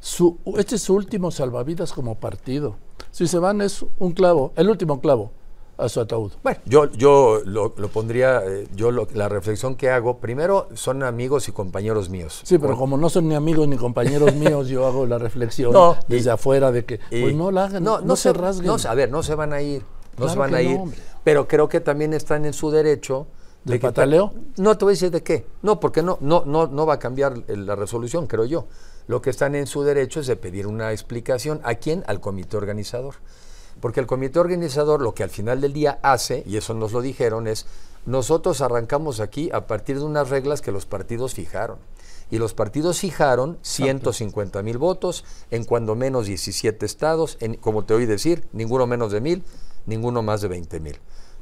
su, 0.00 0.36
este 0.58 0.74
es 0.74 0.82
su 0.82 0.94
último 0.94 1.30
salvavidas 1.30 1.92
como 1.92 2.16
partido. 2.16 2.76
Si 3.10 3.26
se 3.26 3.38
van 3.38 3.62
es 3.62 3.86
un 3.98 4.12
clavo, 4.12 4.52
el 4.56 4.68
último 4.68 5.00
clavo 5.00 5.30
a 5.78 5.88
su 5.88 6.00
ataúd. 6.00 6.32
Bueno, 6.42 6.58
yo, 6.66 6.90
yo 6.90 7.40
lo, 7.44 7.70
pondría, 7.70 8.42
eh, 8.44 8.66
yo 8.74 8.90
la 8.90 9.28
reflexión 9.28 9.76
que 9.76 9.88
hago, 9.88 10.18
primero 10.18 10.68
son 10.74 11.04
amigos 11.04 11.48
y 11.48 11.52
compañeros 11.52 12.10
míos. 12.10 12.40
Sí, 12.42 12.58
pero 12.58 12.76
como 12.76 12.98
no 12.98 13.08
son 13.08 13.28
ni 13.28 13.36
amigos 13.36 13.68
ni 13.68 13.76
compañeros 13.76 14.34
míos, 14.34 14.66
yo 14.66 14.84
hago 14.84 15.06
la 15.06 15.18
reflexión 15.18 15.72
desde 16.08 16.32
afuera 16.32 16.72
de 16.72 16.84
que, 16.84 16.98
pues 17.08 17.36
no 17.36 17.52
la 17.52 17.66
hagan, 17.66 17.84
no, 17.84 18.16
se, 18.16 18.32
rasguen. 18.32 18.72
a 18.84 18.94
ver, 18.94 19.12
no 19.12 19.22
se 19.22 19.36
van 19.36 19.52
a 19.52 19.62
ir, 19.62 19.84
no 20.18 20.28
se 20.28 20.36
van 20.36 20.54
a 20.56 20.60
ir, 20.60 20.80
pero 21.22 21.46
creo 21.46 21.68
que 21.68 21.78
también 21.78 22.12
están 22.12 22.44
en 22.44 22.52
su 22.52 22.72
derecho 22.72 23.28
¿De, 23.68 23.78
pataleo? 23.78 24.34
No 24.56 24.76
te 24.76 24.84
voy 24.84 24.92
a 24.92 24.94
decir 24.94 25.10
de 25.10 25.22
qué. 25.22 25.46
No, 25.62 25.80
porque 25.80 26.02
no, 26.02 26.18
no, 26.20 26.44
no, 26.46 26.66
no 26.66 26.86
va 26.86 26.94
a 26.94 26.98
cambiar 26.98 27.44
la 27.48 27.76
resolución, 27.76 28.26
creo 28.26 28.44
yo. 28.44 28.66
Lo 29.06 29.22
que 29.22 29.30
están 29.30 29.54
en 29.54 29.66
su 29.66 29.82
derecho 29.82 30.20
es 30.20 30.26
de 30.26 30.36
pedir 30.36 30.66
una 30.66 30.92
explicación. 30.92 31.60
¿A 31.64 31.74
quién? 31.76 32.04
Al 32.06 32.20
comité 32.20 32.56
organizador. 32.56 33.16
Porque 33.80 34.00
el 34.00 34.06
comité 34.06 34.38
organizador 34.38 35.00
lo 35.00 35.14
que 35.14 35.22
al 35.22 35.30
final 35.30 35.60
del 35.60 35.72
día 35.72 35.98
hace, 36.02 36.42
y 36.46 36.56
eso 36.56 36.74
nos 36.74 36.92
lo 36.92 37.00
dijeron, 37.00 37.46
es 37.46 37.66
nosotros 38.06 38.60
arrancamos 38.60 39.20
aquí 39.20 39.50
a 39.52 39.66
partir 39.66 39.98
de 39.98 40.04
unas 40.04 40.30
reglas 40.30 40.62
que 40.62 40.72
los 40.72 40.86
partidos 40.86 41.34
fijaron. 41.34 41.78
Y 42.30 42.38
los 42.38 42.54
partidos 42.54 43.00
fijaron 43.00 43.58
150 43.62 44.62
mil 44.62 44.78
votos 44.78 45.24
en 45.50 45.64
cuando 45.64 45.94
menos 45.94 46.26
17 46.26 46.84
estados, 46.84 47.38
en, 47.40 47.54
como 47.54 47.84
te 47.84 47.94
oí 47.94 48.06
decir, 48.06 48.44
ninguno 48.52 48.86
menos 48.86 49.12
de 49.12 49.20
mil, 49.20 49.44
ninguno 49.86 50.22
más 50.22 50.40
de 50.40 50.48
20 50.48 50.80
mil. 50.80 50.98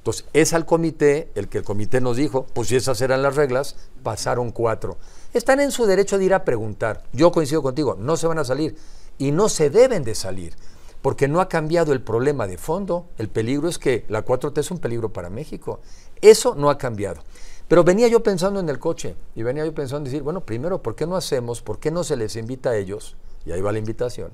Entonces, 0.07 0.25
es 0.35 0.53
al 0.53 0.67
comité 0.67 1.33
el 1.35 1.49
que 1.49 1.59
el 1.59 1.65
comité 1.65 2.01
nos 2.01 2.17
dijo, 2.17 2.47
pues 2.55 2.69
si 2.69 2.77
esas 2.77 3.01
eran 3.01 3.23
las 3.23 3.35
reglas, 3.35 3.75
pasaron 4.05 4.53
cuatro. 4.53 4.99
Están 5.35 5.59
en 5.59 5.73
su 5.73 5.85
derecho 5.85 6.17
de 6.17 6.27
ir 6.27 6.33
a 6.33 6.45
preguntar. 6.45 7.03
Yo 7.13 7.33
coincido 7.33 7.61
contigo, 7.61 7.97
no 7.99 8.17
se 8.17 8.29
van 8.29 8.39
a 8.39 8.45
salir 8.45 8.77
y 9.19 9.33
no 9.33 9.49
se 9.49 9.69
deben 9.69 10.05
de 10.05 10.15
salir, 10.15 10.55
porque 11.03 11.27
no 11.27 11.41
ha 11.41 11.49
cambiado 11.49 11.93
el 11.93 12.03
problema 12.03 12.47
de 12.47 12.57
fondo. 12.57 13.07
El 13.19 13.29
peligro 13.29 13.69
es 13.69 13.79
que 13.79 14.05
la 14.07 14.25
4T 14.25 14.57
es 14.59 14.71
un 14.71 14.79
peligro 14.79 15.13
para 15.13 15.29
México. 15.29 15.81
Eso 16.21 16.55
no 16.55 16.71
ha 16.71 16.79
cambiado. 16.79 17.25
Pero 17.67 17.83
venía 17.83 18.07
yo 18.07 18.23
pensando 18.23 18.61
en 18.61 18.69
el 18.69 18.79
coche 18.79 19.17
y 19.35 19.43
venía 19.43 19.65
yo 19.67 19.75
pensando 19.75 19.97
en 19.97 20.05
decir, 20.05 20.23
bueno, 20.23 20.43
primero, 20.43 20.83
¿por 20.83 20.95
qué 20.95 21.05
no 21.05 21.17
hacemos, 21.17 21.63
por 21.63 21.81
qué 21.81 21.91
no 21.91 22.05
se 22.05 22.17
les 22.17 22.37
invita 22.37 22.71
a 22.71 22.77
ellos? 22.77 23.17
Y 23.45 23.51
ahí 23.51 23.61
va 23.61 23.73
la 23.73 23.81
invitación 23.81 24.31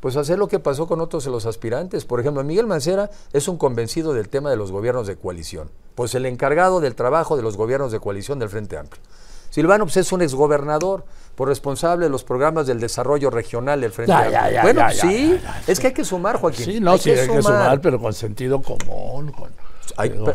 pues 0.00 0.16
hacer 0.16 0.38
lo 0.38 0.48
que 0.48 0.58
pasó 0.58 0.86
con 0.86 1.00
otros 1.00 1.24
de 1.24 1.30
los 1.30 1.46
aspirantes. 1.46 2.04
Por 2.04 2.20
ejemplo, 2.20 2.42
Miguel 2.44 2.66
Mancera 2.66 3.10
es 3.32 3.48
un 3.48 3.56
convencido 3.56 4.12
del 4.12 4.28
tema 4.28 4.50
de 4.50 4.56
los 4.56 4.72
gobiernos 4.72 5.06
de 5.06 5.16
coalición, 5.16 5.70
pues 5.94 6.14
el 6.14 6.26
encargado 6.26 6.80
del 6.80 6.94
trabajo 6.94 7.36
de 7.36 7.42
los 7.42 7.56
gobiernos 7.56 7.92
de 7.92 8.00
coalición 8.00 8.38
del 8.38 8.48
Frente 8.48 8.76
Amplio. 8.76 9.02
Silvano 9.50 9.84
pues, 9.84 9.96
es 9.96 10.12
un 10.12 10.22
exgobernador, 10.22 11.04
por 11.34 11.48
responsable 11.48 12.06
de 12.06 12.10
los 12.10 12.24
programas 12.24 12.66
del 12.66 12.80
desarrollo 12.80 13.30
regional 13.30 13.80
del 13.80 13.92
Frente 13.92 14.12
Amplio. 14.12 14.62
bueno, 14.62 14.82
sí, 14.90 15.38
es 15.66 15.78
que 15.78 15.88
hay 15.88 15.92
que 15.92 16.04
sumar, 16.04 16.38
Joaquín. 16.40 16.64
Sí, 16.64 16.80
no, 16.80 16.98
sí, 16.98 17.10
hay 17.10 17.28
que 17.28 17.42
sumar, 17.42 17.80
pero 17.80 18.00
con 18.00 18.12
sentido 18.12 18.60
común. 18.60 19.32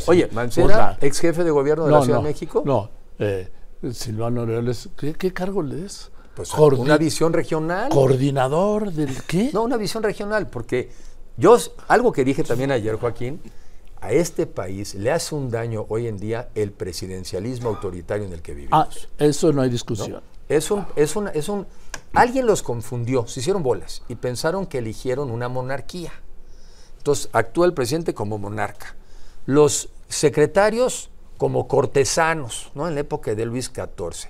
oye, 0.07 0.29
Mancera, 0.31 0.97
ex 1.01 1.19
jefe 1.19 1.43
de 1.43 1.51
gobierno 1.51 1.85
de 1.85 1.91
la 1.91 2.01
Ciudad 2.01 2.19
de 2.19 2.23
México. 2.23 2.63
No, 2.65 2.89
eh, 3.19 3.49
Silvano 3.91 4.41
Aureoles, 4.41 4.89
¿qué, 4.97 5.13
¿qué 5.13 5.33
cargo 5.33 5.63
le 5.63 5.85
es? 5.85 6.11
Pues 6.49 6.79
una 6.79 6.97
visión 6.97 7.33
regional. 7.33 7.89
¿Coordinador 7.89 8.91
del 8.91 9.23
qué? 9.23 9.51
No, 9.53 9.63
una 9.63 9.77
visión 9.77 10.01
regional, 10.03 10.47
porque 10.47 10.89
yo, 11.37 11.57
algo 11.87 12.11
que 12.11 12.23
dije 12.23 12.43
también 12.43 12.71
ayer, 12.71 12.95
Joaquín, 12.95 13.39
a 13.99 14.11
este 14.11 14.47
país 14.47 14.95
le 14.95 15.11
hace 15.11 15.35
un 15.35 15.51
daño 15.51 15.85
hoy 15.89 16.07
en 16.07 16.17
día 16.17 16.49
el 16.55 16.71
presidencialismo 16.71 17.69
autoritario 17.69 18.25
en 18.25 18.33
el 18.33 18.41
que 18.41 18.53
vivimos. 18.53 18.73
Ah, 18.73 18.89
eso 19.19 19.53
no 19.53 19.61
hay 19.61 19.69
discusión. 19.69 20.21
Es 20.49 20.71
un, 20.71 20.85
es 20.95 21.15
un, 21.15 21.29
es 21.29 21.47
un, 21.47 21.67
alguien 22.13 22.45
los 22.45 22.63
confundió, 22.63 23.27
se 23.27 23.39
hicieron 23.39 23.63
bolas 23.63 24.01
y 24.09 24.15
pensaron 24.15 24.65
que 24.65 24.79
eligieron 24.79 25.29
una 25.29 25.47
monarquía. 25.47 26.11
Entonces 26.97 27.29
actúa 27.31 27.67
el 27.67 27.73
presidente 27.73 28.13
como 28.13 28.37
monarca. 28.37 28.95
Los 29.45 29.89
secretarios 30.09 31.09
como 31.37 31.67
cortesanos, 31.67 32.71
¿no? 32.75 32.87
En 32.87 32.95
la 32.95 33.01
época 33.01 33.33
de 33.33 33.45
Luis 33.45 33.71
XIV 33.73 34.29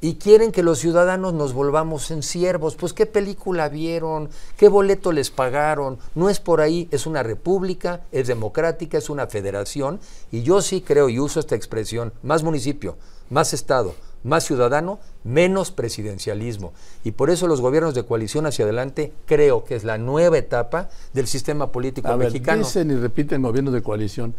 y 0.00 0.14
quieren 0.14 0.52
que 0.52 0.62
los 0.62 0.78
ciudadanos 0.78 1.34
nos 1.34 1.52
volvamos 1.52 2.10
en 2.10 2.22
siervos. 2.22 2.74
Pues 2.74 2.92
qué 2.92 3.06
película 3.06 3.68
vieron, 3.68 4.30
qué 4.56 4.68
boleto 4.68 5.12
les 5.12 5.30
pagaron. 5.30 5.98
No 6.14 6.30
es 6.30 6.40
por 6.40 6.60
ahí, 6.60 6.88
es 6.90 7.06
una 7.06 7.22
república, 7.22 8.02
es 8.12 8.26
democrática, 8.26 8.98
es 8.98 9.10
una 9.10 9.26
federación 9.26 10.00
y 10.30 10.42
yo 10.42 10.62
sí 10.62 10.80
creo 10.80 11.08
y 11.08 11.18
uso 11.18 11.40
esta 11.40 11.54
expresión, 11.54 12.12
más 12.22 12.42
municipio, 12.42 12.96
más 13.28 13.52
estado, 13.52 13.94
más 14.24 14.44
ciudadano, 14.44 14.98
menos 15.22 15.70
presidencialismo. 15.70 16.72
Y 17.04 17.12
por 17.12 17.30
eso 17.30 17.46
los 17.46 17.60
gobiernos 17.60 17.94
de 17.94 18.04
coalición 18.04 18.46
hacia 18.46 18.64
adelante 18.64 19.12
creo 19.26 19.64
que 19.64 19.76
es 19.76 19.84
la 19.84 19.98
nueva 19.98 20.38
etapa 20.38 20.88
del 21.12 21.26
sistema 21.26 21.72
político 21.72 22.08
a 22.08 22.16
mexicano. 22.16 22.64
dicen 22.64 22.90
y 22.90 22.94
repiten 22.94 23.42
gobiernos 23.42 23.74
de 23.74 23.82
coalición. 23.82 24.34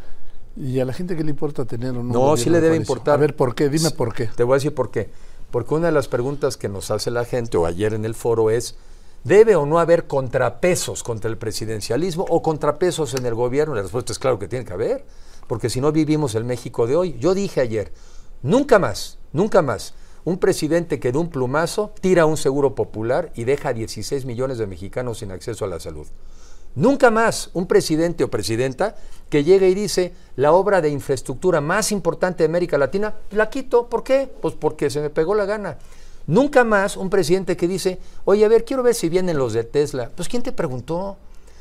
¿Y 0.57 0.79
a 0.79 0.85
la 0.85 0.91
gente 0.91 1.15
qué 1.15 1.23
le 1.23 1.29
importa 1.29 1.63
tener 1.63 1.93
un 1.93 2.09
No, 2.09 2.35
sí 2.35 2.49
le 2.49 2.59
debe 2.59 2.75
importar. 2.75 3.13
A 3.13 3.17
ver, 3.17 3.35
¿por 3.35 3.55
qué? 3.55 3.69
Dime 3.69 3.91
por 3.91 4.13
qué. 4.13 4.27
Te 4.27 4.43
voy 4.43 4.55
a 4.55 4.57
decir 4.57 4.73
por 4.73 4.91
qué. 4.91 5.09
Porque 5.51 5.73
una 5.73 5.87
de 5.87 5.93
las 5.93 6.07
preguntas 6.07 6.57
que 6.57 6.69
nos 6.69 6.91
hace 6.91 7.11
la 7.11 7.25
gente, 7.25 7.57
o 7.57 7.65
ayer 7.65 7.93
en 7.93 8.05
el 8.05 8.15
foro, 8.15 8.49
es, 8.49 8.75
¿debe 9.23 9.55
o 9.55 9.65
no 9.65 9.79
haber 9.79 10.07
contrapesos 10.07 11.03
contra 11.03 11.29
el 11.29 11.37
presidencialismo 11.37 12.25
o 12.29 12.41
contrapesos 12.41 13.13
en 13.13 13.25
el 13.25 13.35
gobierno? 13.35 13.75
La 13.75 13.81
respuesta 13.81 14.13
es 14.13 14.19
claro 14.19 14.39
que 14.39 14.47
tiene 14.47 14.65
que 14.65 14.73
haber, 14.73 15.05
porque 15.47 15.69
si 15.69 15.81
no 15.81 15.91
vivimos 15.91 16.35
el 16.35 16.45
México 16.45 16.87
de 16.87 16.95
hoy. 16.95 17.17
Yo 17.19 17.33
dije 17.33 17.59
ayer, 17.59 17.91
nunca 18.41 18.79
más, 18.79 19.19
nunca 19.33 19.61
más, 19.61 19.93
un 20.23 20.37
presidente 20.37 20.99
que 20.99 21.11
de 21.11 21.17
un 21.17 21.29
plumazo 21.29 21.93
tira 21.99 22.25
un 22.25 22.37
seguro 22.37 22.73
popular 22.73 23.31
y 23.35 23.43
deja 23.43 23.69
a 23.69 23.73
16 23.73 24.25
millones 24.25 24.57
de 24.57 24.67
mexicanos 24.67 25.19
sin 25.19 25.31
acceso 25.31 25.65
a 25.65 25.67
la 25.67 25.79
salud. 25.79 26.07
Nunca 26.75 27.11
más 27.11 27.49
un 27.53 27.67
presidente 27.67 28.23
o 28.23 28.29
presidenta 28.29 28.95
que 29.29 29.43
llegue 29.43 29.69
y 29.69 29.73
dice 29.73 30.13
la 30.35 30.53
obra 30.53 30.81
de 30.81 30.89
infraestructura 30.89 31.61
más 31.61 31.91
importante 31.91 32.43
de 32.43 32.49
América 32.49 32.77
Latina, 32.77 33.15
la 33.31 33.49
quito. 33.49 33.87
¿Por 33.87 34.03
qué? 34.03 34.29
Pues 34.41 34.55
porque 34.55 34.89
se 34.89 35.01
me 35.01 35.09
pegó 35.09 35.35
la 35.35 35.45
gana. 35.45 35.77
Nunca 36.27 36.63
más 36.63 36.97
un 36.97 37.09
presidente 37.09 37.57
que 37.57 37.67
dice, 37.67 37.99
oye, 38.25 38.45
a 38.45 38.47
ver, 38.47 38.63
quiero 38.63 38.83
ver 38.83 38.95
si 38.95 39.09
vienen 39.09 39.37
los 39.37 39.53
de 39.53 39.63
Tesla. 39.63 40.09
Pues 40.15 40.29
¿quién 40.29 40.43
te 40.43 40.51
preguntó? 40.51 41.17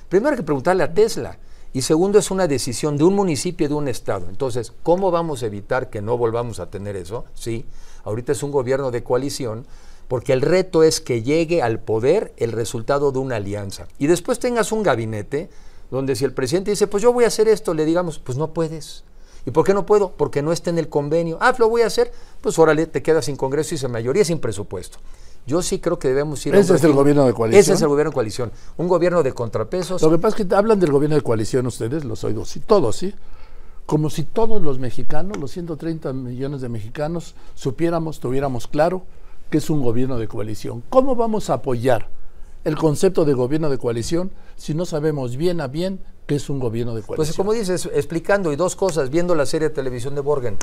Primero 0.08 0.30
hay 0.30 0.36
que 0.36 0.42
preguntarle 0.42 0.82
a 0.82 0.92
Tesla. 0.92 1.38
Y 1.72 1.82
segundo, 1.82 2.18
es 2.18 2.30
una 2.30 2.48
decisión 2.48 2.96
de 2.96 3.04
un 3.04 3.14
municipio 3.14 3.66
y 3.66 3.68
de 3.68 3.74
un 3.74 3.88
estado. 3.88 4.26
Entonces, 4.28 4.72
¿cómo 4.82 5.10
vamos 5.10 5.42
a 5.42 5.46
evitar 5.46 5.88
que 5.88 6.02
no 6.02 6.18
volvamos 6.18 6.58
a 6.58 6.68
tener 6.68 6.96
eso? 6.96 7.24
Sí, 7.34 7.64
ahorita 8.04 8.32
es 8.32 8.42
un 8.42 8.50
gobierno 8.50 8.90
de 8.90 9.04
coalición 9.04 9.66
porque 10.10 10.32
el 10.32 10.42
reto 10.42 10.82
es 10.82 11.00
que 11.00 11.22
llegue 11.22 11.62
al 11.62 11.78
poder 11.78 12.34
el 12.36 12.50
resultado 12.50 13.12
de 13.12 13.20
una 13.20 13.36
alianza. 13.36 13.86
Y 13.96 14.08
después 14.08 14.40
tengas 14.40 14.72
un 14.72 14.82
gabinete 14.82 15.50
donde 15.88 16.16
si 16.16 16.24
el 16.24 16.32
presidente 16.32 16.72
dice, 16.72 16.88
pues 16.88 17.00
yo 17.00 17.12
voy 17.12 17.22
a 17.22 17.28
hacer 17.28 17.46
esto, 17.46 17.74
le 17.74 17.84
digamos, 17.84 18.18
pues 18.18 18.36
no 18.36 18.52
puedes. 18.52 19.04
¿Y 19.46 19.52
por 19.52 19.64
qué 19.64 19.72
no 19.72 19.86
puedo? 19.86 20.10
Porque 20.10 20.42
no 20.42 20.50
está 20.50 20.70
en 20.70 20.78
el 20.78 20.88
convenio. 20.88 21.38
Ah, 21.40 21.54
lo 21.56 21.68
voy 21.68 21.82
a 21.82 21.86
hacer, 21.86 22.10
pues 22.40 22.58
órale, 22.58 22.88
te 22.88 23.04
quedas 23.04 23.26
sin 23.26 23.36
Congreso 23.36 23.76
y 23.76 23.78
sin 23.78 23.92
mayoría, 23.92 24.24
sin 24.24 24.40
presupuesto. 24.40 24.98
Yo 25.46 25.62
sí 25.62 25.78
creo 25.78 26.00
que 26.00 26.08
debemos 26.08 26.44
ir 26.44 26.56
Ese 26.56 26.74
es 26.74 26.82
el 26.82 26.92
gobierno 26.92 27.24
de 27.24 27.32
coalición. 27.32 27.60
Ese 27.60 27.74
es 27.74 27.80
el 27.80 27.86
gobierno 27.86 28.10
de 28.10 28.14
coalición. 28.14 28.50
Un 28.78 28.88
gobierno 28.88 29.22
de 29.22 29.32
contrapesos. 29.32 30.02
Lo 30.02 30.10
que 30.10 30.18
pasa 30.18 30.38
es 30.38 30.44
que 30.44 30.54
hablan 30.56 30.80
del 30.80 30.90
gobierno 30.90 31.14
de 31.14 31.22
coalición 31.22 31.68
ustedes, 31.68 32.04
los 32.04 32.24
oigo, 32.24 32.44
sí, 32.44 32.58
todos, 32.58 32.96
¿sí? 32.96 33.14
Como 33.86 34.10
si 34.10 34.24
todos 34.24 34.60
los 34.60 34.80
mexicanos, 34.80 35.36
los 35.36 35.52
130 35.52 36.12
millones 36.14 36.62
de 36.62 36.68
mexicanos, 36.68 37.36
supiéramos, 37.54 38.18
tuviéramos 38.18 38.66
claro 38.66 39.04
que 39.50 39.58
es 39.58 39.68
un 39.70 39.82
gobierno 39.82 40.18
de 40.18 40.28
coalición. 40.28 40.82
¿Cómo 40.90 41.16
vamos 41.16 41.50
a 41.50 41.54
apoyar 41.54 42.08
el 42.64 42.76
concepto 42.76 43.24
de 43.24 43.32
gobierno 43.34 43.68
de 43.70 43.78
coalición 43.78 44.30
si 44.56 44.74
no 44.74 44.84
sabemos 44.86 45.36
bien 45.36 45.60
a 45.60 45.66
bien 45.66 45.98
qué 46.26 46.36
es 46.36 46.48
un 46.48 46.58
gobierno 46.60 46.94
de 46.94 47.02
coalición? 47.02 47.16
Pues 47.16 47.36
como 47.36 47.52
dices, 47.52 47.88
explicando 47.92 48.52
y 48.52 48.56
dos 48.56 48.76
cosas, 48.76 49.10
viendo 49.10 49.34
la 49.34 49.46
serie 49.46 49.68
de 49.68 49.74
televisión 49.74 50.14
de 50.14 50.20
Borgen, 50.20 50.56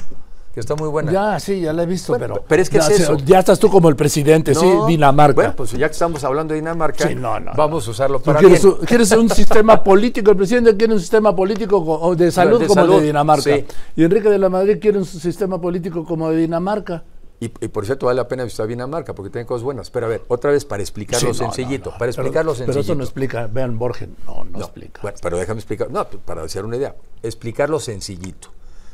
que 0.53 0.59
está 0.61 0.75
muy 0.75 0.87
buena. 0.87 1.11
Ya, 1.11 1.39
sí, 1.39 1.59
ya 1.61 1.73
la 1.73 1.83
he 1.83 1.85
visto, 1.85 2.13
Bueno, 2.13 2.35
pero, 2.35 2.45
pero 2.47 2.61
es 2.61 2.69
que 2.69 2.77
ya, 2.77 2.87
es 2.87 2.95
se- 2.95 3.03
eso. 3.03 3.17
ya 3.17 3.39
estás 3.39 3.59
tú 3.59 3.69
como 3.69 3.89
el 3.89 3.95
presidente, 3.95 4.55
sí, 4.55 4.65
No, 4.65 4.87
Dinamarca. 4.87 5.35
Bueno, 5.35 5.53
pues 5.55 5.71
ya 5.73 5.87
que 5.87 5.91
estamos 5.93 6.23
hablando 6.23 6.53
de 6.53 6.61
Dinamarca, 6.61 7.07
Sí, 7.09 7.13
no, 7.13 7.39
no, 7.39 7.51
vamos 7.55 7.85
a 7.87 7.91
usarlo 7.91 8.19
¿Tú 8.19 8.25
para 8.25 8.39
quieres, 8.39 8.63
bien. 8.63 8.75
un, 8.79 8.85
quieres 8.85 9.11
un 9.11 9.29
sistema 9.29 9.83
político? 9.83 10.31
El 10.31 10.37
presidente 10.37 10.75
quiere 10.77 10.93
un 10.93 10.99
sistema 10.99 11.35
político 11.35 12.15
de 12.15 12.31
salud 12.31 12.59
de 12.61 12.67
como 12.67 12.81
el 12.81 12.87
salud, 12.87 12.99
de 13.01 13.07
Dinamarca. 13.07 13.43
sí. 13.43 13.65
Y 13.97 14.03
Enrique 14.05 14.29
de 14.29 14.37
la 14.39 14.49
Madrid 14.49 14.77
quiere 14.79 14.97
un 14.97 15.05
sistema 15.05 15.59
político 15.59 16.05
como 16.05 16.29
de 16.29 16.37
Dinamarca. 16.37 17.03
Y, 17.39 17.45
y 17.45 17.67
por 17.67 17.85
cierto, 17.85 18.07
vale 18.07 18.17
la 18.17 18.27
pena 18.27 18.43
visitar 18.43 18.65
Dinamarca 18.67 19.13
porque 19.13 19.29
tiene 19.29 19.45
cosas 19.45 19.63
buenas. 19.63 19.91
Pero 19.91 20.07
a 20.07 20.09
ver, 20.09 20.23
otra 20.27 20.51
vez 20.51 20.65
para 20.65 20.81
explicarlo 20.81 21.33
Sí, 21.33 21.39
no, 21.39 21.51
sencillito. 21.51 21.89
no, 21.89 21.91
no. 21.95 21.99
Para 21.99 21.99
Pero- 21.99 22.09
explicarlo 22.11 22.51
Pero 22.53 22.65
sencillito. 22.65 22.79
eso 22.91 22.95
no 22.95 23.03
explica. 23.03 23.47
Vean, 23.47 23.77
Borgen, 23.77 24.15
no, 24.25 24.43
no, 24.45 24.59
explica. 24.59 25.01
Bueno, 25.03 25.17
pero 25.21 25.37
déjame 25.37 25.59
explicar. 25.59 25.91
No, 25.91 26.07
pues, 26.07 26.21
para 26.25 26.41
hacer 26.43 26.65
una 26.65 26.77
idea. 26.77 26.95
Explicarlo 27.21 27.79
sencillito. 27.79 28.49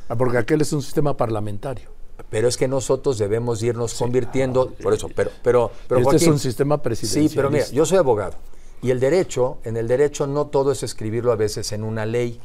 Ah, 0.10 0.16
Porque 0.18 0.38
aquel 0.38 0.60
es 0.62 0.74
un 0.74 0.82
sistema 0.82 1.16
parlamentario. 1.16 1.90
Pero 2.30 2.48
es 2.48 2.58
que 2.58 2.68
nosotros 2.68 3.18
debemos 3.18 3.64
irnos 3.64 3.94
convirtiendo, 3.96 4.72
por 4.84 4.94
eso, 4.94 5.10
pero, 5.16 5.32
pero, 5.42 5.72
pero 5.88 6.02
este 6.02 6.18
es 6.18 6.28
un 6.28 6.38
sistema 6.40 6.82
presidencial. 6.82 7.30
Sí, 7.30 7.36
pero 7.36 7.50
mira, 7.50 7.66
yo 7.70 7.86
soy 7.86 7.98
abogado 7.98 8.36
y 8.84 8.92
el 8.92 9.00
derecho, 9.00 9.58
en 9.64 9.78
el 9.78 9.88
derecho 9.88 10.28
no 10.28 10.48
todo 10.48 10.72
es 10.72 10.84
escribirlo 10.84 11.32
a 11.32 11.36
veces 11.36 11.72
en 11.72 11.84
una 11.84 12.06
ley. 12.06 12.40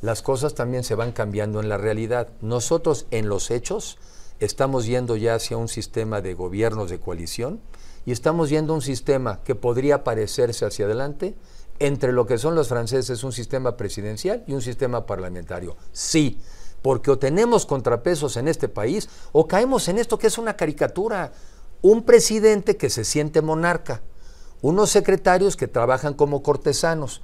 Las 0.00 0.22
cosas 0.22 0.54
también 0.54 0.82
se 0.82 0.94
van 0.96 1.12
cambiando 1.12 1.60
en 1.60 1.68
la 1.68 1.76
realidad. 1.76 2.28
Nosotros 2.40 3.06
en 3.12 3.28
los 3.28 3.50
hechos 3.52 3.96
estamos 4.44 4.86
yendo 4.86 5.16
ya 5.16 5.36
hacia 5.36 5.56
un 5.56 5.68
sistema 5.68 6.20
de 6.20 6.34
gobiernos 6.34 6.90
de 6.90 6.98
coalición 6.98 7.60
y 8.04 8.10
estamos 8.10 8.50
yendo 8.50 8.72
a 8.72 8.76
un 8.76 8.82
sistema 8.82 9.40
que 9.44 9.54
podría 9.54 10.02
parecerse 10.02 10.66
hacia 10.66 10.86
adelante 10.86 11.36
entre 11.78 12.12
lo 12.12 12.26
que 12.26 12.38
son 12.38 12.54
los 12.56 12.68
franceses, 12.68 13.22
un 13.22 13.32
sistema 13.32 13.76
presidencial 13.76 14.42
y 14.46 14.54
un 14.54 14.62
sistema 14.62 15.06
parlamentario. 15.06 15.76
Sí, 15.92 16.40
porque 16.82 17.12
o 17.12 17.18
tenemos 17.18 17.66
contrapesos 17.66 18.36
en 18.36 18.48
este 18.48 18.68
país 18.68 19.08
o 19.30 19.46
caemos 19.46 19.86
en 19.86 19.98
esto 19.98 20.18
que 20.18 20.26
es 20.26 20.38
una 20.38 20.56
caricatura. 20.56 21.32
Un 21.80 22.02
presidente 22.02 22.76
que 22.76 22.90
se 22.90 23.04
siente 23.04 23.42
monarca, 23.42 24.02
unos 24.60 24.90
secretarios 24.90 25.56
que 25.56 25.66
trabajan 25.66 26.14
como 26.14 26.42
cortesanos, 26.42 27.22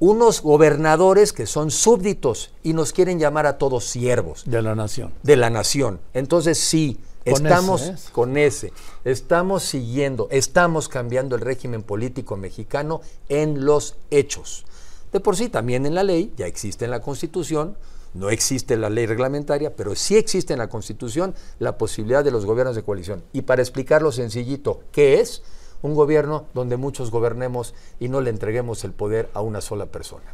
unos 0.00 0.42
gobernadores 0.42 1.32
que 1.32 1.46
son 1.46 1.70
súbditos 1.70 2.52
y 2.62 2.72
nos 2.72 2.92
quieren 2.92 3.18
llamar 3.18 3.46
a 3.46 3.58
todos 3.58 3.84
siervos 3.84 4.42
De 4.46 4.60
la 4.62 4.74
nación. 4.74 5.12
de 5.22 5.36
la 5.36 5.50
nación. 5.50 6.00
Entonces 6.14 6.58
sí, 6.58 6.98
Con 7.24 7.34
estamos 7.46 7.82
ese, 7.82 7.92
¿eh? 7.92 8.10
con 8.12 8.36
ese, 8.36 8.72
estamos 9.04 9.62
siguiendo, 9.62 10.28
estamos 10.30 10.88
cambiando 10.88 11.36
el 11.36 11.42
régimen 11.42 11.82
político 11.82 12.36
mexicano 12.36 13.00
en 13.28 13.64
los 13.64 13.96
hechos. 14.10 14.64
De 15.12 15.20
por 15.20 15.36
sí 15.36 15.48
también 15.48 15.86
en 15.86 15.94
la 15.94 16.02
ley, 16.02 16.32
ya 16.36 16.46
existe 16.46 16.84
en 16.84 16.90
la 16.90 17.00
Constitución, 17.00 17.76
no 18.14 18.30
existe 18.30 18.76
la 18.76 18.90
ley 18.90 19.06
reglamentaria, 19.06 19.74
pero 19.74 19.94
sí 19.94 20.16
existe 20.16 20.52
en 20.52 20.58
la 20.58 20.68
Constitución 20.68 21.34
la 21.58 21.78
posibilidad 21.78 22.22
de 22.24 22.30
los 22.30 22.44
gobiernos 22.46 22.76
de 22.76 22.82
coalición. 22.82 23.22
Y 23.32 23.42
para 23.42 23.62
explicarlo 23.62 24.12
sencillito, 24.12 24.80
¿qué 24.92 25.20
es? 25.20 25.42
Un 25.84 25.94
gobierno 25.94 26.46
donde 26.54 26.78
muchos 26.78 27.10
gobernemos 27.10 27.74
y 28.00 28.08
no 28.08 28.22
le 28.22 28.30
entreguemos 28.30 28.84
el 28.84 28.92
poder 28.92 29.28
a 29.34 29.42
una 29.42 29.60
sola 29.60 29.84
persona. 29.84 30.24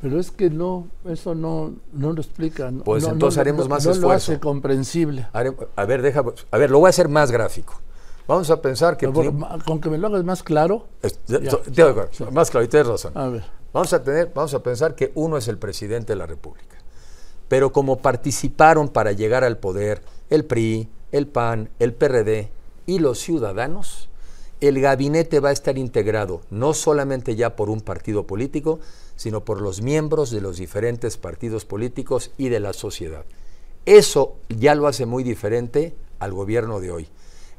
Pero 0.00 0.20
es 0.20 0.30
que 0.30 0.50
no, 0.50 0.86
eso 1.04 1.34
no, 1.34 1.72
no 1.92 2.12
lo 2.12 2.20
explica. 2.20 2.70
no- 2.70 2.84
Pues 2.84 3.02
no- 3.02 3.10
entonces 3.10 3.36
no- 3.36 3.40
haremos 3.40 3.68
más 3.68 3.84
no 3.84 3.90
lo 3.90 3.96
esfuerzo. 3.96 4.32
hace 4.32 4.40
comprensible. 4.40 5.26
A 5.32 5.84
ver, 5.84 6.00
deja, 6.02 6.22
a 6.52 6.58
ver, 6.58 6.70
lo 6.70 6.78
voy 6.78 6.86
a 6.86 6.90
hacer 6.90 7.08
más 7.08 7.32
gráfico. 7.32 7.74
Vamos 8.28 8.48
a 8.50 8.62
pensar 8.62 8.96
que... 8.96 9.08
Pero 9.08 9.34
con 9.66 9.80
que 9.80 9.90
me 9.90 9.98
lo 9.98 10.06
hagas 10.06 10.22
más 10.22 10.44
claro. 10.44 10.86
Es- 11.02 11.18
Ya, 11.26 11.40
Más 12.30 12.48
claro, 12.50 12.64
y 12.64 12.68
tienes 12.68 12.86
razón. 12.86 13.10
A 13.16 13.26
ver. 13.26 13.42
Vamos 13.72 13.92
a 13.92 14.04
tener, 14.04 14.30
vamos 14.32 14.54
a 14.54 14.62
pensar 14.62 14.94
que 14.94 15.10
uno 15.16 15.36
es 15.36 15.48
el 15.48 15.58
presidente 15.58 16.12
de 16.12 16.16
la 16.18 16.26
República. 16.26 16.76
Pero 17.48 17.72
como 17.72 17.98
participaron 17.98 18.88
para 18.88 19.10
llegar 19.10 19.42
al 19.42 19.58
poder 19.58 20.02
el 20.28 20.44
PRI, 20.44 20.88
el 21.10 21.26
PAN, 21.26 21.68
el 21.80 21.94
PRD 21.94 22.52
y 22.86 23.00
los 23.00 23.18
ciudadanos, 23.18 24.08
el 24.60 24.80
gabinete 24.80 25.40
va 25.40 25.50
a 25.50 25.52
estar 25.52 25.78
integrado 25.78 26.42
no 26.50 26.74
solamente 26.74 27.34
ya 27.36 27.56
por 27.56 27.70
un 27.70 27.80
partido 27.80 28.26
político, 28.26 28.78
sino 29.16 29.44
por 29.44 29.60
los 29.60 29.82
miembros 29.82 30.30
de 30.30 30.40
los 30.40 30.58
diferentes 30.58 31.16
partidos 31.16 31.64
políticos 31.64 32.30
y 32.36 32.48
de 32.48 32.60
la 32.60 32.72
sociedad. 32.72 33.24
Eso 33.86 34.36
ya 34.48 34.74
lo 34.74 34.86
hace 34.86 35.06
muy 35.06 35.24
diferente 35.24 35.94
al 36.18 36.32
gobierno 36.32 36.80
de 36.80 36.90
hoy. 36.90 37.08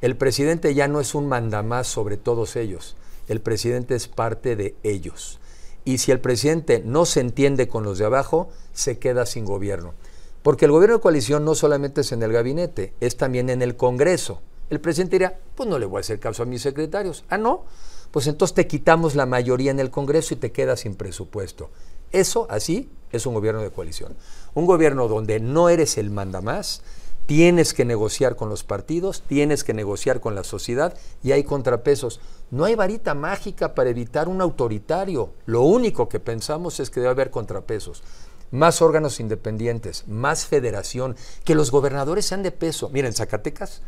El 0.01 0.15
presidente 0.15 0.73
ya 0.73 0.87
no 0.87 0.99
es 0.99 1.13
un 1.15 1.27
mandamás 1.27 1.87
sobre 1.87 2.17
todos 2.17 2.55
ellos, 2.55 2.95
el 3.27 3.41
presidente 3.41 3.95
es 3.95 4.07
parte 4.07 4.55
de 4.55 4.75
ellos. 4.83 5.39
Y 5.85 5.97
si 5.97 6.11
el 6.11 6.19
presidente 6.19 6.81
no 6.85 7.05
se 7.05 7.21
entiende 7.21 7.67
con 7.67 7.83
los 7.83 7.97
de 7.97 8.05
abajo, 8.05 8.49
se 8.73 8.99
queda 8.99 9.25
sin 9.25 9.45
gobierno. 9.45 9.93
Porque 10.43 10.65
el 10.65 10.71
gobierno 10.71 10.97
de 10.97 11.01
coalición 11.01 11.45
no 11.45 11.55
solamente 11.55 12.01
es 12.01 12.11
en 12.11 12.23
el 12.23 12.31
gabinete, 12.31 12.93
es 12.99 13.17
también 13.17 13.49
en 13.49 13.61
el 13.61 13.75
Congreso. 13.75 14.41
El 14.71 14.79
presidente 14.79 15.17
dirá, 15.17 15.37
pues 15.53 15.67
no 15.67 15.77
le 15.77 15.85
voy 15.85 15.97
a 15.97 15.99
hacer 15.99 16.17
caso 16.21 16.43
a 16.43 16.45
mis 16.45 16.61
secretarios. 16.61 17.25
Ah, 17.27 17.37
no, 17.37 17.65
pues 18.09 18.27
entonces 18.27 18.55
te 18.55 18.67
quitamos 18.67 19.15
la 19.15 19.25
mayoría 19.25 19.69
en 19.69 19.81
el 19.81 19.91
Congreso 19.91 20.33
y 20.33 20.37
te 20.37 20.53
quedas 20.53 20.79
sin 20.79 20.95
presupuesto. 20.95 21.69
Eso, 22.13 22.47
así, 22.49 22.89
es 23.11 23.25
un 23.25 23.33
gobierno 23.33 23.61
de 23.61 23.69
coalición. 23.69 24.15
Un 24.53 24.65
gobierno 24.65 25.09
donde 25.09 25.41
no 25.41 25.67
eres 25.67 25.97
el 25.97 26.09
mandamás, 26.09 26.83
tienes 27.25 27.73
que 27.73 27.83
negociar 27.83 28.37
con 28.37 28.47
los 28.47 28.63
partidos, 28.63 29.23
tienes 29.27 29.65
que 29.65 29.73
negociar 29.73 30.21
con 30.21 30.35
la 30.35 30.45
sociedad 30.45 30.97
y 31.21 31.33
hay 31.33 31.43
contrapesos. 31.43 32.21
No 32.49 32.63
hay 32.63 32.75
varita 32.75 33.13
mágica 33.13 33.75
para 33.75 33.89
evitar 33.89 34.29
un 34.29 34.39
autoritario. 34.39 35.31
Lo 35.47 35.63
único 35.63 36.07
que 36.07 36.21
pensamos 36.21 36.79
es 36.79 36.89
que 36.89 37.01
debe 37.01 37.11
haber 37.11 37.29
contrapesos. 37.29 38.03
Más 38.51 38.81
órganos 38.81 39.19
independientes, 39.19 40.07
más 40.07 40.45
federación, 40.45 41.17
que 41.43 41.55
los 41.55 41.71
gobernadores 41.71 42.25
sean 42.25 42.41
de 42.41 42.51
peso. 42.51 42.89
Miren, 42.89 43.11
Zacatecas, 43.11 43.81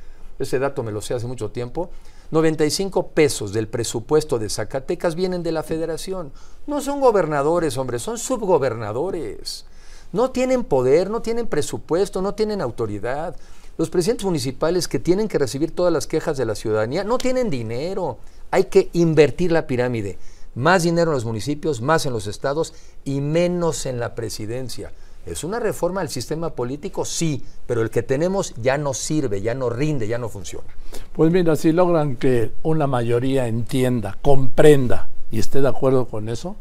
ese 0.44 0.60
dato 0.60 0.84
me 0.84 0.92
lo 0.92 1.02
sé 1.02 1.14
hace 1.14 1.28
mucho 1.28 1.52
tiempo, 1.52 1.90
95 2.32 3.10
pesos 3.10 3.54
del 3.54 3.68
presupuesto 3.68 4.40
de 4.40 4.50
Zacatecas 4.50 5.16
vienen 5.16 5.44
de 5.44 5.52
la 5.52 5.64
federación. 5.64 6.32
No 6.66 6.82
son 6.82 7.00
gobernadores, 7.00 7.78
hombre, 7.78 8.00
son 8.00 8.18
subgobernadores. 8.18 9.66
No 10.12 10.32
tienen 10.32 10.64
poder, 10.64 11.10
no 11.10 11.22
tienen 11.22 11.48
presupuesto, 11.48 12.22
no 12.22 12.34
tienen 12.34 12.62
autoridad. 12.62 13.36
Los 13.78 13.90
presidentes 13.90 14.26
municipales 14.26 14.88
que 14.88 15.00
tienen 15.00 15.28
que 15.28 15.40
recibir 15.40 15.76
todas 15.76 15.92
las 15.92 16.08
quejas 16.08 16.38
de 16.38 16.46
la 16.46 16.56
ciudadanía 16.56 17.04
no 17.04 17.18
tienen 17.18 17.50
dinero. 17.50 18.18
Hay 18.52 18.66
que 18.66 18.90
invertir 18.94 19.52
la 19.52 19.66
pirámide. 19.66 20.18
Más 20.56 20.84
dinero 20.84 21.12
en 21.12 21.16
los 21.16 21.26
municipios, 21.26 21.82
más 21.82 22.06
en 22.06 22.14
los 22.14 22.28
estados 22.28 22.74
y 23.04 23.22
menos 23.22 23.88
en 23.88 24.00
la 24.00 24.14
presidencia. 24.14 24.92
¿Es 25.26 25.44
una 25.44 25.60
reforma 25.60 26.02
al 26.02 26.10
sistema 26.10 26.50
político? 26.50 27.06
Sí, 27.06 27.44
pero 27.66 27.82
el 27.82 27.90
que 27.90 28.04
tenemos 28.04 28.54
ya 28.62 28.78
no 28.78 28.94
sirve, 28.94 29.42
ya 29.42 29.54
no 29.54 29.70
rinde, 29.70 30.08
ya 30.08 30.18
no 30.18 30.28
funciona. 30.28 30.68
Pues 31.14 31.32
mira, 31.32 31.56
si 31.56 31.72
logran 31.72 32.18
que 32.18 32.52
una 32.64 32.88
mayoría 32.88 33.48
entienda, 33.48 34.18
comprenda 34.22 35.10
y 35.32 35.40
esté 35.40 35.62
de 35.62 35.70
acuerdo 35.70 36.08
con 36.08 36.28
eso, 36.28 36.58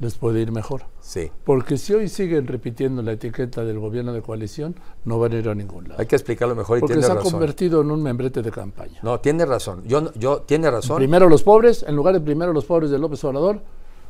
les 0.00 0.14
puede 0.14 0.40
ir 0.40 0.50
mejor. 0.50 0.82
Sí. 1.00 1.30
Porque 1.44 1.76
si 1.76 1.92
hoy 1.92 2.08
siguen 2.08 2.46
repitiendo 2.46 3.02
la 3.02 3.12
etiqueta 3.12 3.64
del 3.64 3.78
gobierno 3.78 4.12
de 4.12 4.22
coalición, 4.22 4.74
no 5.04 5.18
van 5.18 5.32
a 5.32 5.38
ir 5.38 5.48
a 5.48 5.54
ningún 5.54 5.88
lado. 5.88 6.00
Hay 6.00 6.06
que 6.06 6.16
explicarlo 6.16 6.56
mejor 6.56 6.78
y 6.78 6.80
Porque 6.80 6.94
tiene 6.94 7.06
se 7.06 7.12
ha 7.12 7.16
convertido 7.16 7.82
en 7.82 7.90
un 7.90 8.02
membrete 8.02 8.42
de 8.42 8.50
campaña. 8.50 8.98
No, 9.02 9.20
tiene 9.20 9.44
razón. 9.44 9.82
Yo, 9.86 10.12
yo 10.14 10.40
tiene 10.42 10.70
razón. 10.70 10.96
Primero 10.96 11.28
los 11.28 11.42
pobres, 11.42 11.84
en 11.86 11.94
lugar 11.94 12.14
de 12.14 12.20
primero 12.20 12.52
los 12.52 12.64
pobres 12.64 12.90
de 12.90 12.98
López 12.98 13.22
Obrador, 13.24 13.60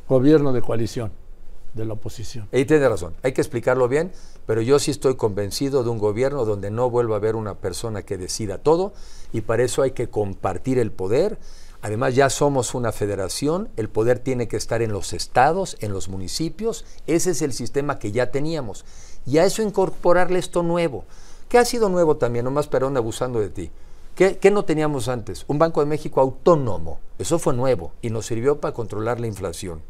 gobierno 0.07 0.53
de 0.53 0.61
coalición, 0.61 1.11
de 1.73 1.85
la 1.85 1.93
oposición. 1.93 2.47
Ahí 2.51 2.65
tiene 2.65 2.87
razón. 2.87 3.13
Hay 3.23 3.33
que 3.33 3.41
explicarlo 3.41 3.87
bien, 3.87 4.11
pero 4.45 4.61
yo 4.61 4.79
sí 4.79 4.91
estoy 4.91 5.15
convencido 5.15 5.83
de 5.83 5.89
un 5.89 5.97
gobierno 5.97 6.45
donde 6.45 6.71
no 6.71 6.89
vuelva 6.89 7.15
a 7.15 7.17
haber 7.19 7.35
una 7.35 7.55
persona 7.55 8.03
que 8.03 8.17
decida 8.17 8.57
todo 8.57 8.93
y 9.31 9.41
para 9.41 9.63
eso 9.63 9.81
hay 9.81 9.91
que 9.91 10.09
compartir 10.09 10.79
el 10.79 10.91
poder. 10.91 11.39
Además 11.81 12.13
ya 12.13 12.29
somos 12.29 12.75
una 12.75 12.91
federación, 12.91 13.69
el 13.75 13.89
poder 13.89 14.19
tiene 14.19 14.47
que 14.47 14.57
estar 14.57 14.81
en 14.81 14.91
los 14.91 15.13
estados, 15.13 15.77
en 15.79 15.93
los 15.93 16.09
municipios, 16.09 16.85
ese 17.07 17.31
es 17.31 17.41
el 17.41 17.53
sistema 17.53 17.97
que 17.97 18.11
ya 18.11 18.29
teníamos. 18.29 18.85
Y 19.25 19.39
a 19.39 19.45
eso 19.45 19.63
incorporarle 19.63 20.37
esto 20.37 20.61
nuevo. 20.61 21.05
¿Qué 21.49 21.57
ha 21.57 21.65
sido 21.65 21.89
nuevo 21.89 22.17
también? 22.17 22.45
Nomás 22.45 22.67
Perón 22.67 22.97
abusando 22.97 23.39
de 23.39 23.49
ti. 23.49 23.71
¿Qué, 24.15 24.37
qué 24.37 24.51
no 24.51 24.63
teníamos 24.63 25.07
antes? 25.07 25.45
Un 25.47 25.57
Banco 25.57 25.79
de 25.79 25.87
México 25.87 26.21
autónomo. 26.21 26.99
Eso 27.17 27.39
fue 27.39 27.53
nuevo 27.53 27.93
y 28.01 28.09
nos 28.09 28.27
sirvió 28.27 28.59
para 28.59 28.73
controlar 28.73 29.19
la 29.19 29.27
inflación. 29.27 29.81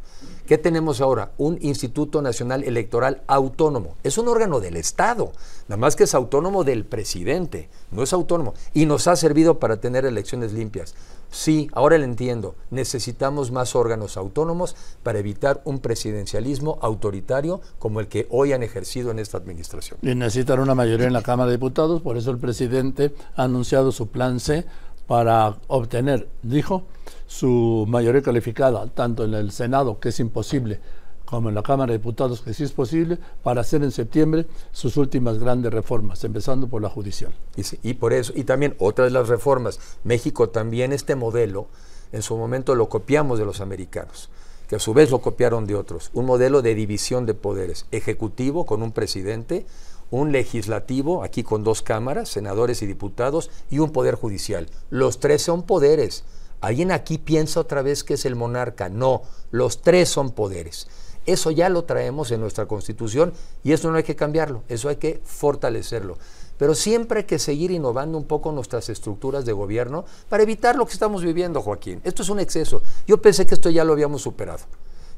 ¿Qué 0.46 0.58
tenemos 0.58 1.02
ahora? 1.02 1.32
Un 1.38 1.58
Instituto 1.62 2.22
Nacional 2.22 2.64
Electoral 2.64 3.22
autónomo. 3.28 3.96
Es 4.04 4.18
un 4.18 4.28
órgano 4.28 4.60
del 4.60 4.76
Estado, 4.76 5.32
nada 5.68 5.78
más 5.78 5.96
que 5.96 6.04
es 6.04 6.14
autónomo 6.14 6.64
del 6.64 6.86
presidente, 6.86 7.70
no 7.92 8.04
es 8.04 8.14
autónomo. 8.14 8.54
Y 8.74 8.86
nos 8.86 9.08
ha 9.08 9.16
servido 9.16 9.60
para 9.60 9.78
tener 9.78 10.06
elecciones 10.06 10.54
limpias. 10.54 10.96
Sí, 11.32 11.70
ahora 11.72 11.98
lo 11.98 12.04
entiendo. 12.04 12.56
Necesitamos 12.72 13.52
más 13.52 13.74
órganos 13.76 14.18
autónomos 14.18 14.76
para 15.02 15.20
evitar 15.20 15.62
un 15.64 15.80
presidencialismo 15.80 16.78
autoritario 16.82 17.62
como 17.80 18.02
el 18.02 18.08
que 18.08 18.28
hoy 18.30 18.52
han 18.52 18.64
ejercido 18.64 19.12
en 19.12 19.20
esta 19.20 19.38
administración. 19.38 19.98
Y 20.02 20.14
necesitan 20.14 20.60
una 20.60 20.76
mayoría 20.76 21.08
en 21.08 21.14
la 21.14 21.24
Cámara 21.24 21.50
de 21.50 21.56
Diputados, 21.56 22.02
por 22.02 22.18
eso 22.18 22.32
el 22.32 22.38
presidente 22.38 23.14
ha 23.36 23.44
anunciado 23.44 23.94
su 23.94 24.10
plan 24.10 24.42
C 24.42 24.66
para 25.12 25.58
obtener, 25.68 26.30
dijo, 26.42 26.84
su 27.28 27.86
mayoría 27.90 28.22
calificada, 28.22 28.88
tanto 28.88 29.26
en 29.26 29.34
el 29.34 29.52
Senado, 29.52 30.00
que 30.00 30.08
es 30.08 30.22
imposible, 30.22 30.80
como 31.26 31.50
en 31.50 31.56
la 31.56 31.64
Cámara 31.64 31.92
de 31.92 31.98
Diputados, 31.98 32.40
que 32.40 32.54
sí 32.54 32.64
es 32.64 32.72
posible, 32.72 33.18
para 33.44 33.60
hacer 33.60 33.84
en 33.84 33.92
septiembre 33.92 34.46
sus 34.72 34.96
últimas 34.96 35.38
grandes 35.38 35.74
reformas, 35.74 36.24
empezando 36.24 36.70
por 36.70 36.82
la 36.82 36.88
judicial. 36.88 37.34
Y, 37.84 37.96
por 37.96 38.14
eso, 38.14 38.32
y 38.34 38.46
también 38.46 38.78
otra 38.80 39.04
de 39.04 39.12
las 39.12 39.28
reformas, 39.28 39.82
México 40.06 40.48
también 40.48 40.94
este 40.94 41.16
modelo, 41.16 41.68
en 42.14 42.22
su 42.22 42.38
momento 42.38 42.74
lo 42.74 42.88
copiamos 42.88 43.38
de 43.38 43.44
los 43.44 43.60
americanos, 43.60 44.30
que 44.70 44.78
a 44.78 44.80
su 44.80 44.94
vez 44.94 45.12
lo 45.12 45.20
copiaron 45.20 45.68
de 45.68 45.76
otros, 45.76 46.10
un 46.14 46.26
modelo 46.26 46.62
de 46.62 46.74
división 46.74 47.26
de 47.26 47.34
poderes, 47.34 47.86
ejecutivo 47.92 48.66
con 48.66 48.82
un 48.82 48.94
presidente, 48.94 49.66
un 50.12 50.32
legislativo, 50.32 51.24
aquí 51.24 51.42
con 51.42 51.64
dos 51.64 51.82
cámaras, 51.82 52.30
senadores 52.30 52.82
y 52.82 52.86
diputados, 52.86 53.50
y 53.70 53.80
un 53.80 53.92
poder 53.92 54.16
judicial. 54.16 54.70
Los 54.90 55.20
tres 55.20 55.42
son 55.42 55.64
poderes. 55.64 56.26
¿Alguien 56.60 56.92
aquí 56.92 57.18
piensa 57.18 57.60
otra 57.60 57.82
vez 57.82 58.04
que 58.04 58.14
es 58.14 58.26
el 58.26 58.36
monarca? 58.36 58.90
No, 58.90 59.24
los 59.50 59.82
tres 59.82 60.10
son 60.10 60.32
poderes. 60.32 60.88
Eso 61.26 61.52
ya 61.52 61.70
lo 61.70 61.84
traemos 61.86 62.32
en 62.32 62.42
nuestra 62.42 62.68
constitución 62.68 63.34
y 63.64 63.72
eso 63.72 63.90
no 63.90 63.98
hay 63.98 64.04
que 64.04 64.16
cambiarlo, 64.16 64.64
eso 64.70 64.90
hay 64.90 64.96
que 64.98 65.22
fortalecerlo. 65.24 66.18
Pero 66.58 66.76
siempre 66.76 67.20
hay 67.20 67.26
que 67.26 67.40
seguir 67.40 67.72
innovando 67.72 68.18
un 68.18 68.26
poco 68.26 68.52
nuestras 68.52 68.90
estructuras 68.90 69.46
de 69.46 69.54
gobierno 69.54 70.06
para 70.30 70.44
evitar 70.44 70.76
lo 70.76 70.86
que 70.86 70.94
estamos 70.94 71.24
viviendo, 71.24 71.62
Joaquín. 71.62 72.02
Esto 72.04 72.22
es 72.22 72.30
un 72.30 72.40
exceso. 72.40 72.84
Yo 73.08 73.22
pensé 73.22 73.46
que 73.46 73.56
esto 73.56 73.70
ya 73.70 73.84
lo 73.84 73.94
habíamos 73.94 74.22
superado. 74.22 74.64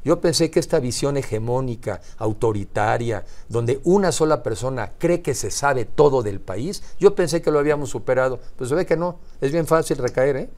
Yo 0.04 0.20
pensé 0.20 0.50
que 0.50 0.60
esta 0.60 0.80
visión 0.80 1.16
hegemónica, 1.16 2.00
autoritaria, 2.18 3.24
donde 3.48 3.80
una 3.84 4.12
sola 4.12 4.42
persona 4.42 4.92
cree 4.98 5.22
que 5.22 5.34
se 5.34 5.50
sabe 5.50 5.86
todo 5.86 6.22
del 6.22 6.40
país, 6.40 6.82
yo 7.00 7.14
pensé 7.14 7.40
que 7.40 7.50
lo 7.50 7.58
habíamos 7.58 7.90
superado. 7.90 8.38
Pues 8.56 8.68
se 8.68 8.76
ve 8.76 8.84
que 8.84 8.96
no. 8.96 9.18
Es 9.40 9.50
bien 9.50 9.66
fácil 9.66 9.96
recaer, 9.96 10.36
¿eh? 10.36 10.50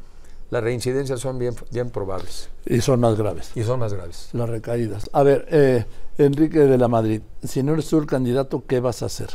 las 0.51 0.63
reincidencias 0.63 1.21
son 1.21 1.39
bien, 1.39 1.55
bien 1.71 1.91
probables. 1.91 2.51
Y 2.65 2.81
son 2.81 3.01
más 3.01 3.17
graves. 3.17 3.51
Y 3.55 3.63
son 3.63 3.81
más 3.81 3.93
graves. 3.93 4.29
Las 4.33 4.49
recaídas. 4.49 5.09
A 5.13 5.23
ver, 5.23 5.47
eh, 5.51 5.85
Enrique 6.19 6.61
de 6.61 6.79
la 6.79 6.89
Madrid, 6.89 7.23
si 7.43 7.63
no 7.63 7.73
eres 7.75 7.89
tú 7.89 7.99
el 7.99 8.07
candidato, 8.07 8.65
¿qué 8.67 8.81
vas 8.81 9.03
a 9.03 9.07
hacer? 9.07 9.31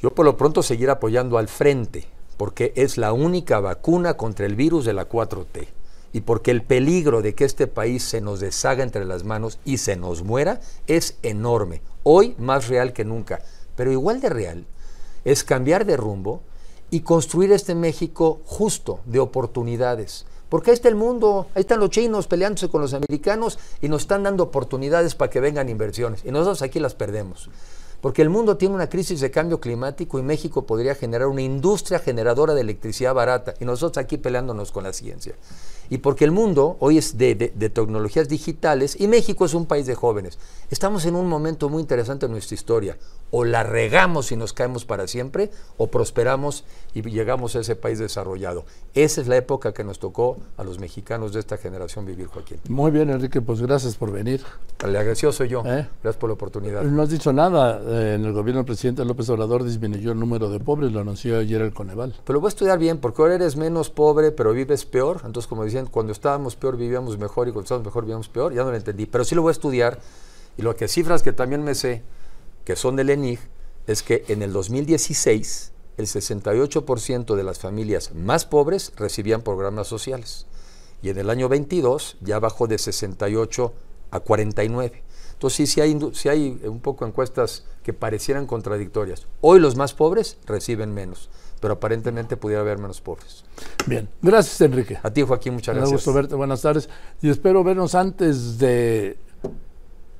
Yo 0.00 0.10
por 0.14 0.24
lo 0.24 0.36
pronto 0.36 0.62
seguir 0.62 0.90
apoyando 0.90 1.38
al 1.38 1.48
frente, 1.48 2.06
porque 2.36 2.72
es 2.76 2.98
la 2.98 3.12
única 3.12 3.60
vacuna 3.60 4.14
contra 4.14 4.46
el 4.46 4.54
virus 4.54 4.84
de 4.84 4.92
la 4.92 5.08
4T. 5.08 5.66
Y 6.14 6.22
porque 6.22 6.50
el 6.50 6.62
peligro 6.62 7.20
de 7.20 7.34
que 7.34 7.44
este 7.44 7.66
país 7.66 8.02
se 8.02 8.22
nos 8.22 8.40
deshaga 8.40 8.82
entre 8.82 9.04
las 9.04 9.24
manos 9.24 9.58
y 9.66 9.76
se 9.76 9.96
nos 9.96 10.22
muera 10.22 10.60
es 10.86 11.18
enorme. 11.22 11.82
Hoy 12.04 12.34
más 12.38 12.68
real 12.68 12.94
que 12.94 13.04
nunca. 13.04 13.42
Pero 13.76 13.92
igual 13.92 14.22
de 14.22 14.30
real 14.30 14.66
es 15.26 15.44
cambiar 15.44 15.84
de 15.84 15.98
rumbo 15.98 16.40
y 16.90 17.00
construir 17.00 17.52
este 17.52 17.74
México 17.74 18.40
justo, 18.46 19.00
de 19.04 19.18
oportunidades 19.18 20.24
porque 20.54 20.70
ahí 20.70 20.74
está 20.74 20.88
el 20.88 20.94
mundo, 20.94 21.48
ahí 21.56 21.62
están 21.62 21.80
los 21.80 21.90
chinos 21.90 22.28
peleándose 22.28 22.68
con 22.68 22.80
los 22.80 22.94
americanos 22.94 23.58
y 23.80 23.88
nos 23.88 24.02
están 24.02 24.22
dando 24.22 24.44
oportunidades 24.44 25.16
para 25.16 25.28
que 25.28 25.40
vengan 25.40 25.68
inversiones. 25.68 26.24
Y 26.24 26.30
nosotros 26.30 26.62
aquí 26.62 26.78
las 26.78 26.94
perdemos. 26.94 27.50
Porque 28.00 28.22
el 28.22 28.30
mundo 28.30 28.56
tiene 28.56 28.74
una 28.76 28.88
crisis 28.88 29.18
de 29.18 29.32
cambio 29.32 29.60
climático 29.60 30.16
y 30.16 30.22
México 30.22 30.64
podría 30.64 30.94
generar 30.94 31.26
una 31.26 31.42
industria 31.42 31.98
generadora 31.98 32.54
de 32.54 32.60
electricidad 32.60 33.14
barata. 33.14 33.54
Y 33.58 33.64
nosotros 33.64 33.98
aquí 34.04 34.16
peleándonos 34.16 34.70
con 34.70 34.84
la 34.84 34.92
ciencia. 34.92 35.34
Y 35.90 35.98
porque 35.98 36.24
el 36.24 36.30
mundo 36.30 36.76
hoy 36.80 36.98
es 36.98 37.18
de, 37.18 37.34
tecnologías 37.34 38.28
digitales 38.28 38.96
y 38.98 39.08
México 39.08 39.44
es 39.44 39.54
un 39.54 39.66
país 39.66 39.86
de 39.86 39.94
jóvenes. 39.94 40.38
Estamos 40.70 41.04
en 41.06 41.14
un 41.14 41.28
momento 41.28 41.68
muy 41.68 41.80
interesante 41.80 42.26
en 42.26 42.32
nuestra 42.32 42.54
historia. 42.54 42.96
O 43.30 43.44
la 43.44 43.62
regamos 43.64 44.30
y 44.30 44.36
nos 44.36 44.52
caemos 44.52 44.84
para 44.84 45.08
siempre, 45.08 45.50
o 45.76 45.88
prosperamos 45.88 46.64
y 46.94 47.02
llegamos 47.02 47.56
a 47.56 47.60
ese 47.60 47.74
país 47.74 47.98
desarrollado. 47.98 48.64
Esa 48.94 49.20
es 49.20 49.26
la 49.26 49.36
época 49.36 49.72
que 49.72 49.82
nos 49.82 49.98
tocó 49.98 50.38
a 50.56 50.62
los 50.62 50.78
mexicanos 50.78 51.32
de 51.32 51.40
esta 51.40 51.56
generación 51.56 52.06
vivir, 52.06 52.28
Joaquín. 52.28 52.60
Muy 52.68 52.90
bien, 52.90 53.10
Enrique, 53.10 53.40
pues 53.40 53.60
gracias 53.60 53.96
por 53.96 54.12
venir. 54.12 54.42
El 54.84 54.94
agradecido 54.94 55.32
soy 55.32 55.48
yo. 55.48 55.62
¿Eh? 55.66 55.88
Gracias 56.02 56.16
por 56.20 56.30
la 56.30 56.34
oportunidad. 56.34 56.82
No 56.82 57.02
has 57.02 57.10
dicho 57.10 57.32
nada. 57.32 57.80
Eh, 57.84 58.14
en 58.14 58.24
el 58.24 58.32
gobierno 58.32 58.60
del 58.60 58.66
presidente 58.66 59.04
López 59.04 59.28
Obrador 59.30 59.64
disminuyó 59.64 60.12
el 60.12 60.20
número 60.20 60.48
de 60.50 60.60
pobres, 60.60 60.92
lo 60.92 61.00
anunció 61.00 61.38
ayer 61.38 61.60
el 61.62 61.72
Coneval. 61.72 62.14
Pero 62.24 62.34
lo 62.34 62.40
voy 62.40 62.48
a 62.48 62.50
estudiar 62.50 62.78
bien, 62.78 62.98
porque 62.98 63.22
ahora 63.22 63.34
eres 63.34 63.56
menos 63.56 63.90
pobre, 63.90 64.30
pero 64.30 64.52
vives 64.52 64.84
peor. 64.84 65.22
Entonces, 65.24 65.48
como 65.48 65.64
decían, 65.64 65.86
cuando 65.86 66.12
estábamos 66.12 66.56
peor 66.56 66.76
vivíamos 66.76 67.18
mejor 67.18 67.48
y 67.48 67.50
cuando 67.50 67.64
estábamos 67.64 67.86
mejor 67.86 68.04
vivíamos 68.04 68.28
peor. 68.28 68.52
Ya 68.52 68.62
no 68.62 68.70
lo 68.70 68.76
entendí. 68.76 69.06
Pero 69.06 69.24
sí 69.24 69.34
lo 69.34 69.42
voy 69.42 69.50
a 69.50 69.52
estudiar. 69.52 69.98
Y 70.56 70.62
lo 70.62 70.76
que 70.76 70.86
cifras 70.86 71.22
que 71.22 71.32
también 71.32 71.64
me 71.64 71.74
sé, 71.74 72.02
que 72.64 72.76
son 72.76 72.96
del 72.96 73.10
ENIG, 73.10 73.40
es 73.86 74.02
que 74.02 74.24
en 74.28 74.42
el 74.42 74.52
2016 74.52 75.72
el 75.96 76.06
68% 76.06 77.34
de 77.34 77.44
las 77.44 77.58
familias 77.58 78.14
más 78.14 78.44
pobres 78.44 78.92
recibían 78.96 79.42
programas 79.42 79.86
sociales. 79.86 80.46
Y 81.02 81.10
en 81.10 81.18
el 81.18 81.30
año 81.30 81.48
22 81.48 82.16
ya 82.20 82.38
bajó 82.38 82.66
de 82.66 82.78
68 82.78 83.72
a 84.10 84.20
49. 84.20 85.02
Entonces 85.34 85.56
sí, 85.56 85.66
sí 85.66 85.80
hay, 85.80 85.98
sí 86.14 86.28
hay 86.28 86.60
un 86.64 86.80
poco 86.80 87.06
encuestas 87.06 87.64
que 87.82 87.92
parecieran 87.92 88.46
contradictorias. 88.46 89.26
Hoy 89.40 89.60
los 89.60 89.76
más 89.76 89.92
pobres 89.92 90.38
reciben 90.46 90.94
menos, 90.94 91.28
pero 91.60 91.74
aparentemente 91.74 92.36
pudiera 92.36 92.62
haber 92.62 92.78
menos 92.78 93.00
pobres. 93.00 93.44
Bien, 93.86 94.08
gracias 94.22 94.60
Enrique. 94.62 94.98
A 95.02 95.12
ti 95.12 95.22
Joaquín, 95.22 95.54
muchas 95.54 95.74
gracias. 95.74 95.90
Me 95.90 95.96
gusto 95.96 96.12
verte, 96.14 96.34
buenas 96.34 96.62
tardes. 96.62 96.88
Y 97.20 97.28
espero 97.28 97.62
vernos 97.62 97.94
antes 97.94 98.58
de 98.58 99.18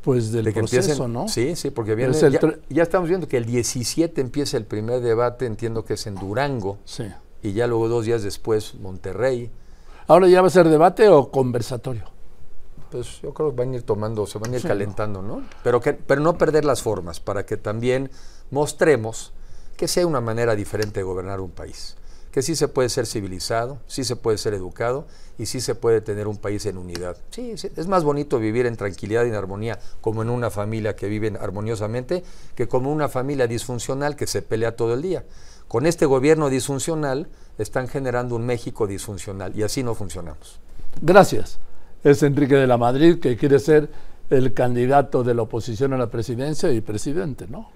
pues 0.04 0.30
del 0.32 0.44
de 0.44 0.52
que 0.52 0.60
proceso, 0.60 1.08
¿no? 1.08 1.28
Sí, 1.28 1.56
sí, 1.56 1.70
porque 1.70 1.94
viene, 1.94 2.12
ya, 2.12 2.40
ya, 2.68 2.82
estamos 2.82 3.08
viendo 3.08 3.26
que 3.26 3.38
el 3.38 3.46
17 3.46 4.20
empieza 4.20 4.56
el 4.56 4.66
primer 4.66 5.00
debate, 5.00 5.46
entiendo 5.46 5.84
que 5.84 5.94
es 5.94 6.06
en 6.06 6.14
Durango, 6.16 6.78
sí. 6.84 7.04
y 7.42 7.52
ya 7.52 7.66
luego 7.66 7.88
dos 7.88 8.04
días 8.04 8.22
después 8.22 8.74
Monterrey. 8.74 9.50
¿Ahora 10.06 10.28
ya 10.28 10.42
va 10.42 10.48
a 10.48 10.50
ser 10.50 10.68
debate 10.68 11.08
o 11.08 11.30
conversatorio? 11.30 12.04
Pues 12.90 13.22
yo 13.22 13.32
creo 13.32 13.50
que 13.50 13.56
van 13.56 13.72
a 13.72 13.76
ir 13.76 13.82
tomando, 13.82 14.26
se 14.26 14.38
van 14.38 14.52
a 14.52 14.56
ir 14.56 14.62
sí, 14.62 14.68
calentando, 14.68 15.22
¿no? 15.22 15.42
Pero, 15.62 15.80
que, 15.80 15.94
pero 15.94 16.20
no 16.20 16.36
perder 16.36 16.66
las 16.66 16.82
formas, 16.82 17.18
para 17.18 17.46
que 17.46 17.56
también 17.56 18.10
mostremos 18.50 19.32
que 19.76 19.88
sea 19.88 20.06
una 20.06 20.20
manera 20.20 20.54
diferente 20.54 21.00
de 21.00 21.04
gobernar 21.04 21.40
un 21.40 21.50
país 21.50 21.96
que 22.34 22.42
sí 22.42 22.56
se 22.56 22.66
puede 22.66 22.88
ser 22.88 23.06
civilizado, 23.06 23.78
sí 23.86 24.02
se 24.02 24.16
puede 24.16 24.38
ser 24.38 24.54
educado 24.54 25.06
y 25.38 25.46
sí 25.46 25.60
se 25.60 25.76
puede 25.76 26.00
tener 26.00 26.26
un 26.26 26.36
país 26.36 26.66
en 26.66 26.78
unidad. 26.78 27.16
Sí, 27.30 27.56
sí, 27.56 27.70
es 27.76 27.86
más 27.86 28.02
bonito 28.02 28.40
vivir 28.40 28.66
en 28.66 28.74
tranquilidad 28.74 29.24
y 29.24 29.28
en 29.28 29.36
armonía 29.36 29.78
como 30.00 30.22
en 30.22 30.30
una 30.30 30.50
familia 30.50 30.96
que 30.96 31.06
vive 31.06 31.32
armoniosamente 31.40 32.24
que 32.56 32.66
como 32.66 32.90
una 32.90 33.08
familia 33.08 33.46
disfuncional 33.46 34.16
que 34.16 34.26
se 34.26 34.42
pelea 34.42 34.74
todo 34.74 34.94
el 34.94 35.02
día. 35.02 35.22
Con 35.68 35.86
este 35.86 36.06
gobierno 36.06 36.50
disfuncional 36.50 37.28
están 37.56 37.86
generando 37.86 38.34
un 38.34 38.44
México 38.44 38.88
disfuncional 38.88 39.56
y 39.56 39.62
así 39.62 39.84
no 39.84 39.94
funcionamos. 39.94 40.58
Gracias. 41.00 41.60
Es 42.02 42.24
Enrique 42.24 42.56
de 42.56 42.66
la 42.66 42.76
Madrid 42.76 43.20
que 43.20 43.36
quiere 43.36 43.60
ser 43.60 43.88
el 44.28 44.52
candidato 44.54 45.22
de 45.22 45.34
la 45.34 45.42
oposición 45.42 45.92
a 45.92 45.98
la 45.98 46.10
presidencia 46.10 46.72
y 46.72 46.80
presidente, 46.80 47.46
¿no? 47.46 47.70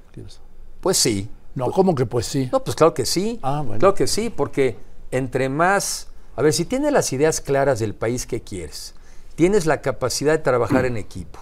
Pues 0.81 0.97
sí, 0.97 1.31
no, 1.55 1.71
¿cómo 1.73 1.95
que 1.95 2.07
pues 2.07 2.27
sí? 2.27 2.49
No, 2.53 2.63
pues 2.63 2.77
claro 2.77 2.95
que 2.95 3.07
sí. 3.07 3.41
Ah, 3.43 3.63
bueno. 3.65 3.79
Claro 3.79 3.95
que 3.95 4.07
sí, 4.07 4.31
porque 4.31 4.77
entre 5.11 5.49
más... 5.49 6.09
A 6.37 6.43
ver, 6.43 6.53
si 6.53 6.65
tienes 6.65 6.93
las 6.93 7.13
ideas 7.13 7.41
claras 7.41 7.81
del 7.81 7.95
país 7.95 8.27
que 8.27 8.43
quieres, 8.43 8.95
tienes 9.35 9.67
la 9.67 9.81
capacidad 9.81 10.33
de 10.33 10.39
trabajar 10.39 10.85
en 10.85 10.97
equipo, 10.97 11.41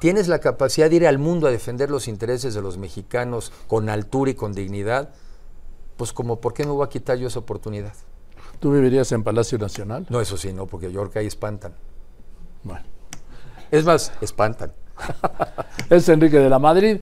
tienes 0.00 0.28
la 0.28 0.38
capacidad 0.38 0.90
de 0.90 0.96
ir 0.96 1.06
al 1.06 1.18
mundo 1.18 1.46
a 1.46 1.50
defender 1.50 1.90
los 1.90 2.08
intereses 2.08 2.52
de 2.52 2.60
los 2.60 2.76
mexicanos 2.76 3.52
con 3.68 3.88
altura 3.88 4.32
y 4.32 4.34
con 4.34 4.52
dignidad, 4.52 5.14
pues 5.96 6.12
como, 6.12 6.40
¿por 6.40 6.52
qué 6.52 6.64
me 6.64 6.72
voy 6.72 6.84
a 6.84 6.90
quitar 6.90 7.16
yo 7.16 7.28
esa 7.28 7.38
oportunidad? 7.38 7.94
¿Tú 8.60 8.72
vivirías 8.72 9.10
en 9.12 9.22
Palacio 9.22 9.58
Nacional? 9.58 10.06
No, 10.10 10.20
eso 10.20 10.36
sí, 10.36 10.52
no, 10.52 10.66
porque 10.66 10.92
yo 10.92 11.00
creo 11.00 11.10
que 11.10 11.18
ahí 11.20 11.26
espantan. 11.26 11.74
Bueno. 12.62 12.84
Es 13.70 13.84
más, 13.84 14.12
espantan. 14.20 14.72
es 15.90 16.08
Enrique 16.08 16.38
de 16.38 16.48
la 16.48 16.58
Madrid. 16.58 16.92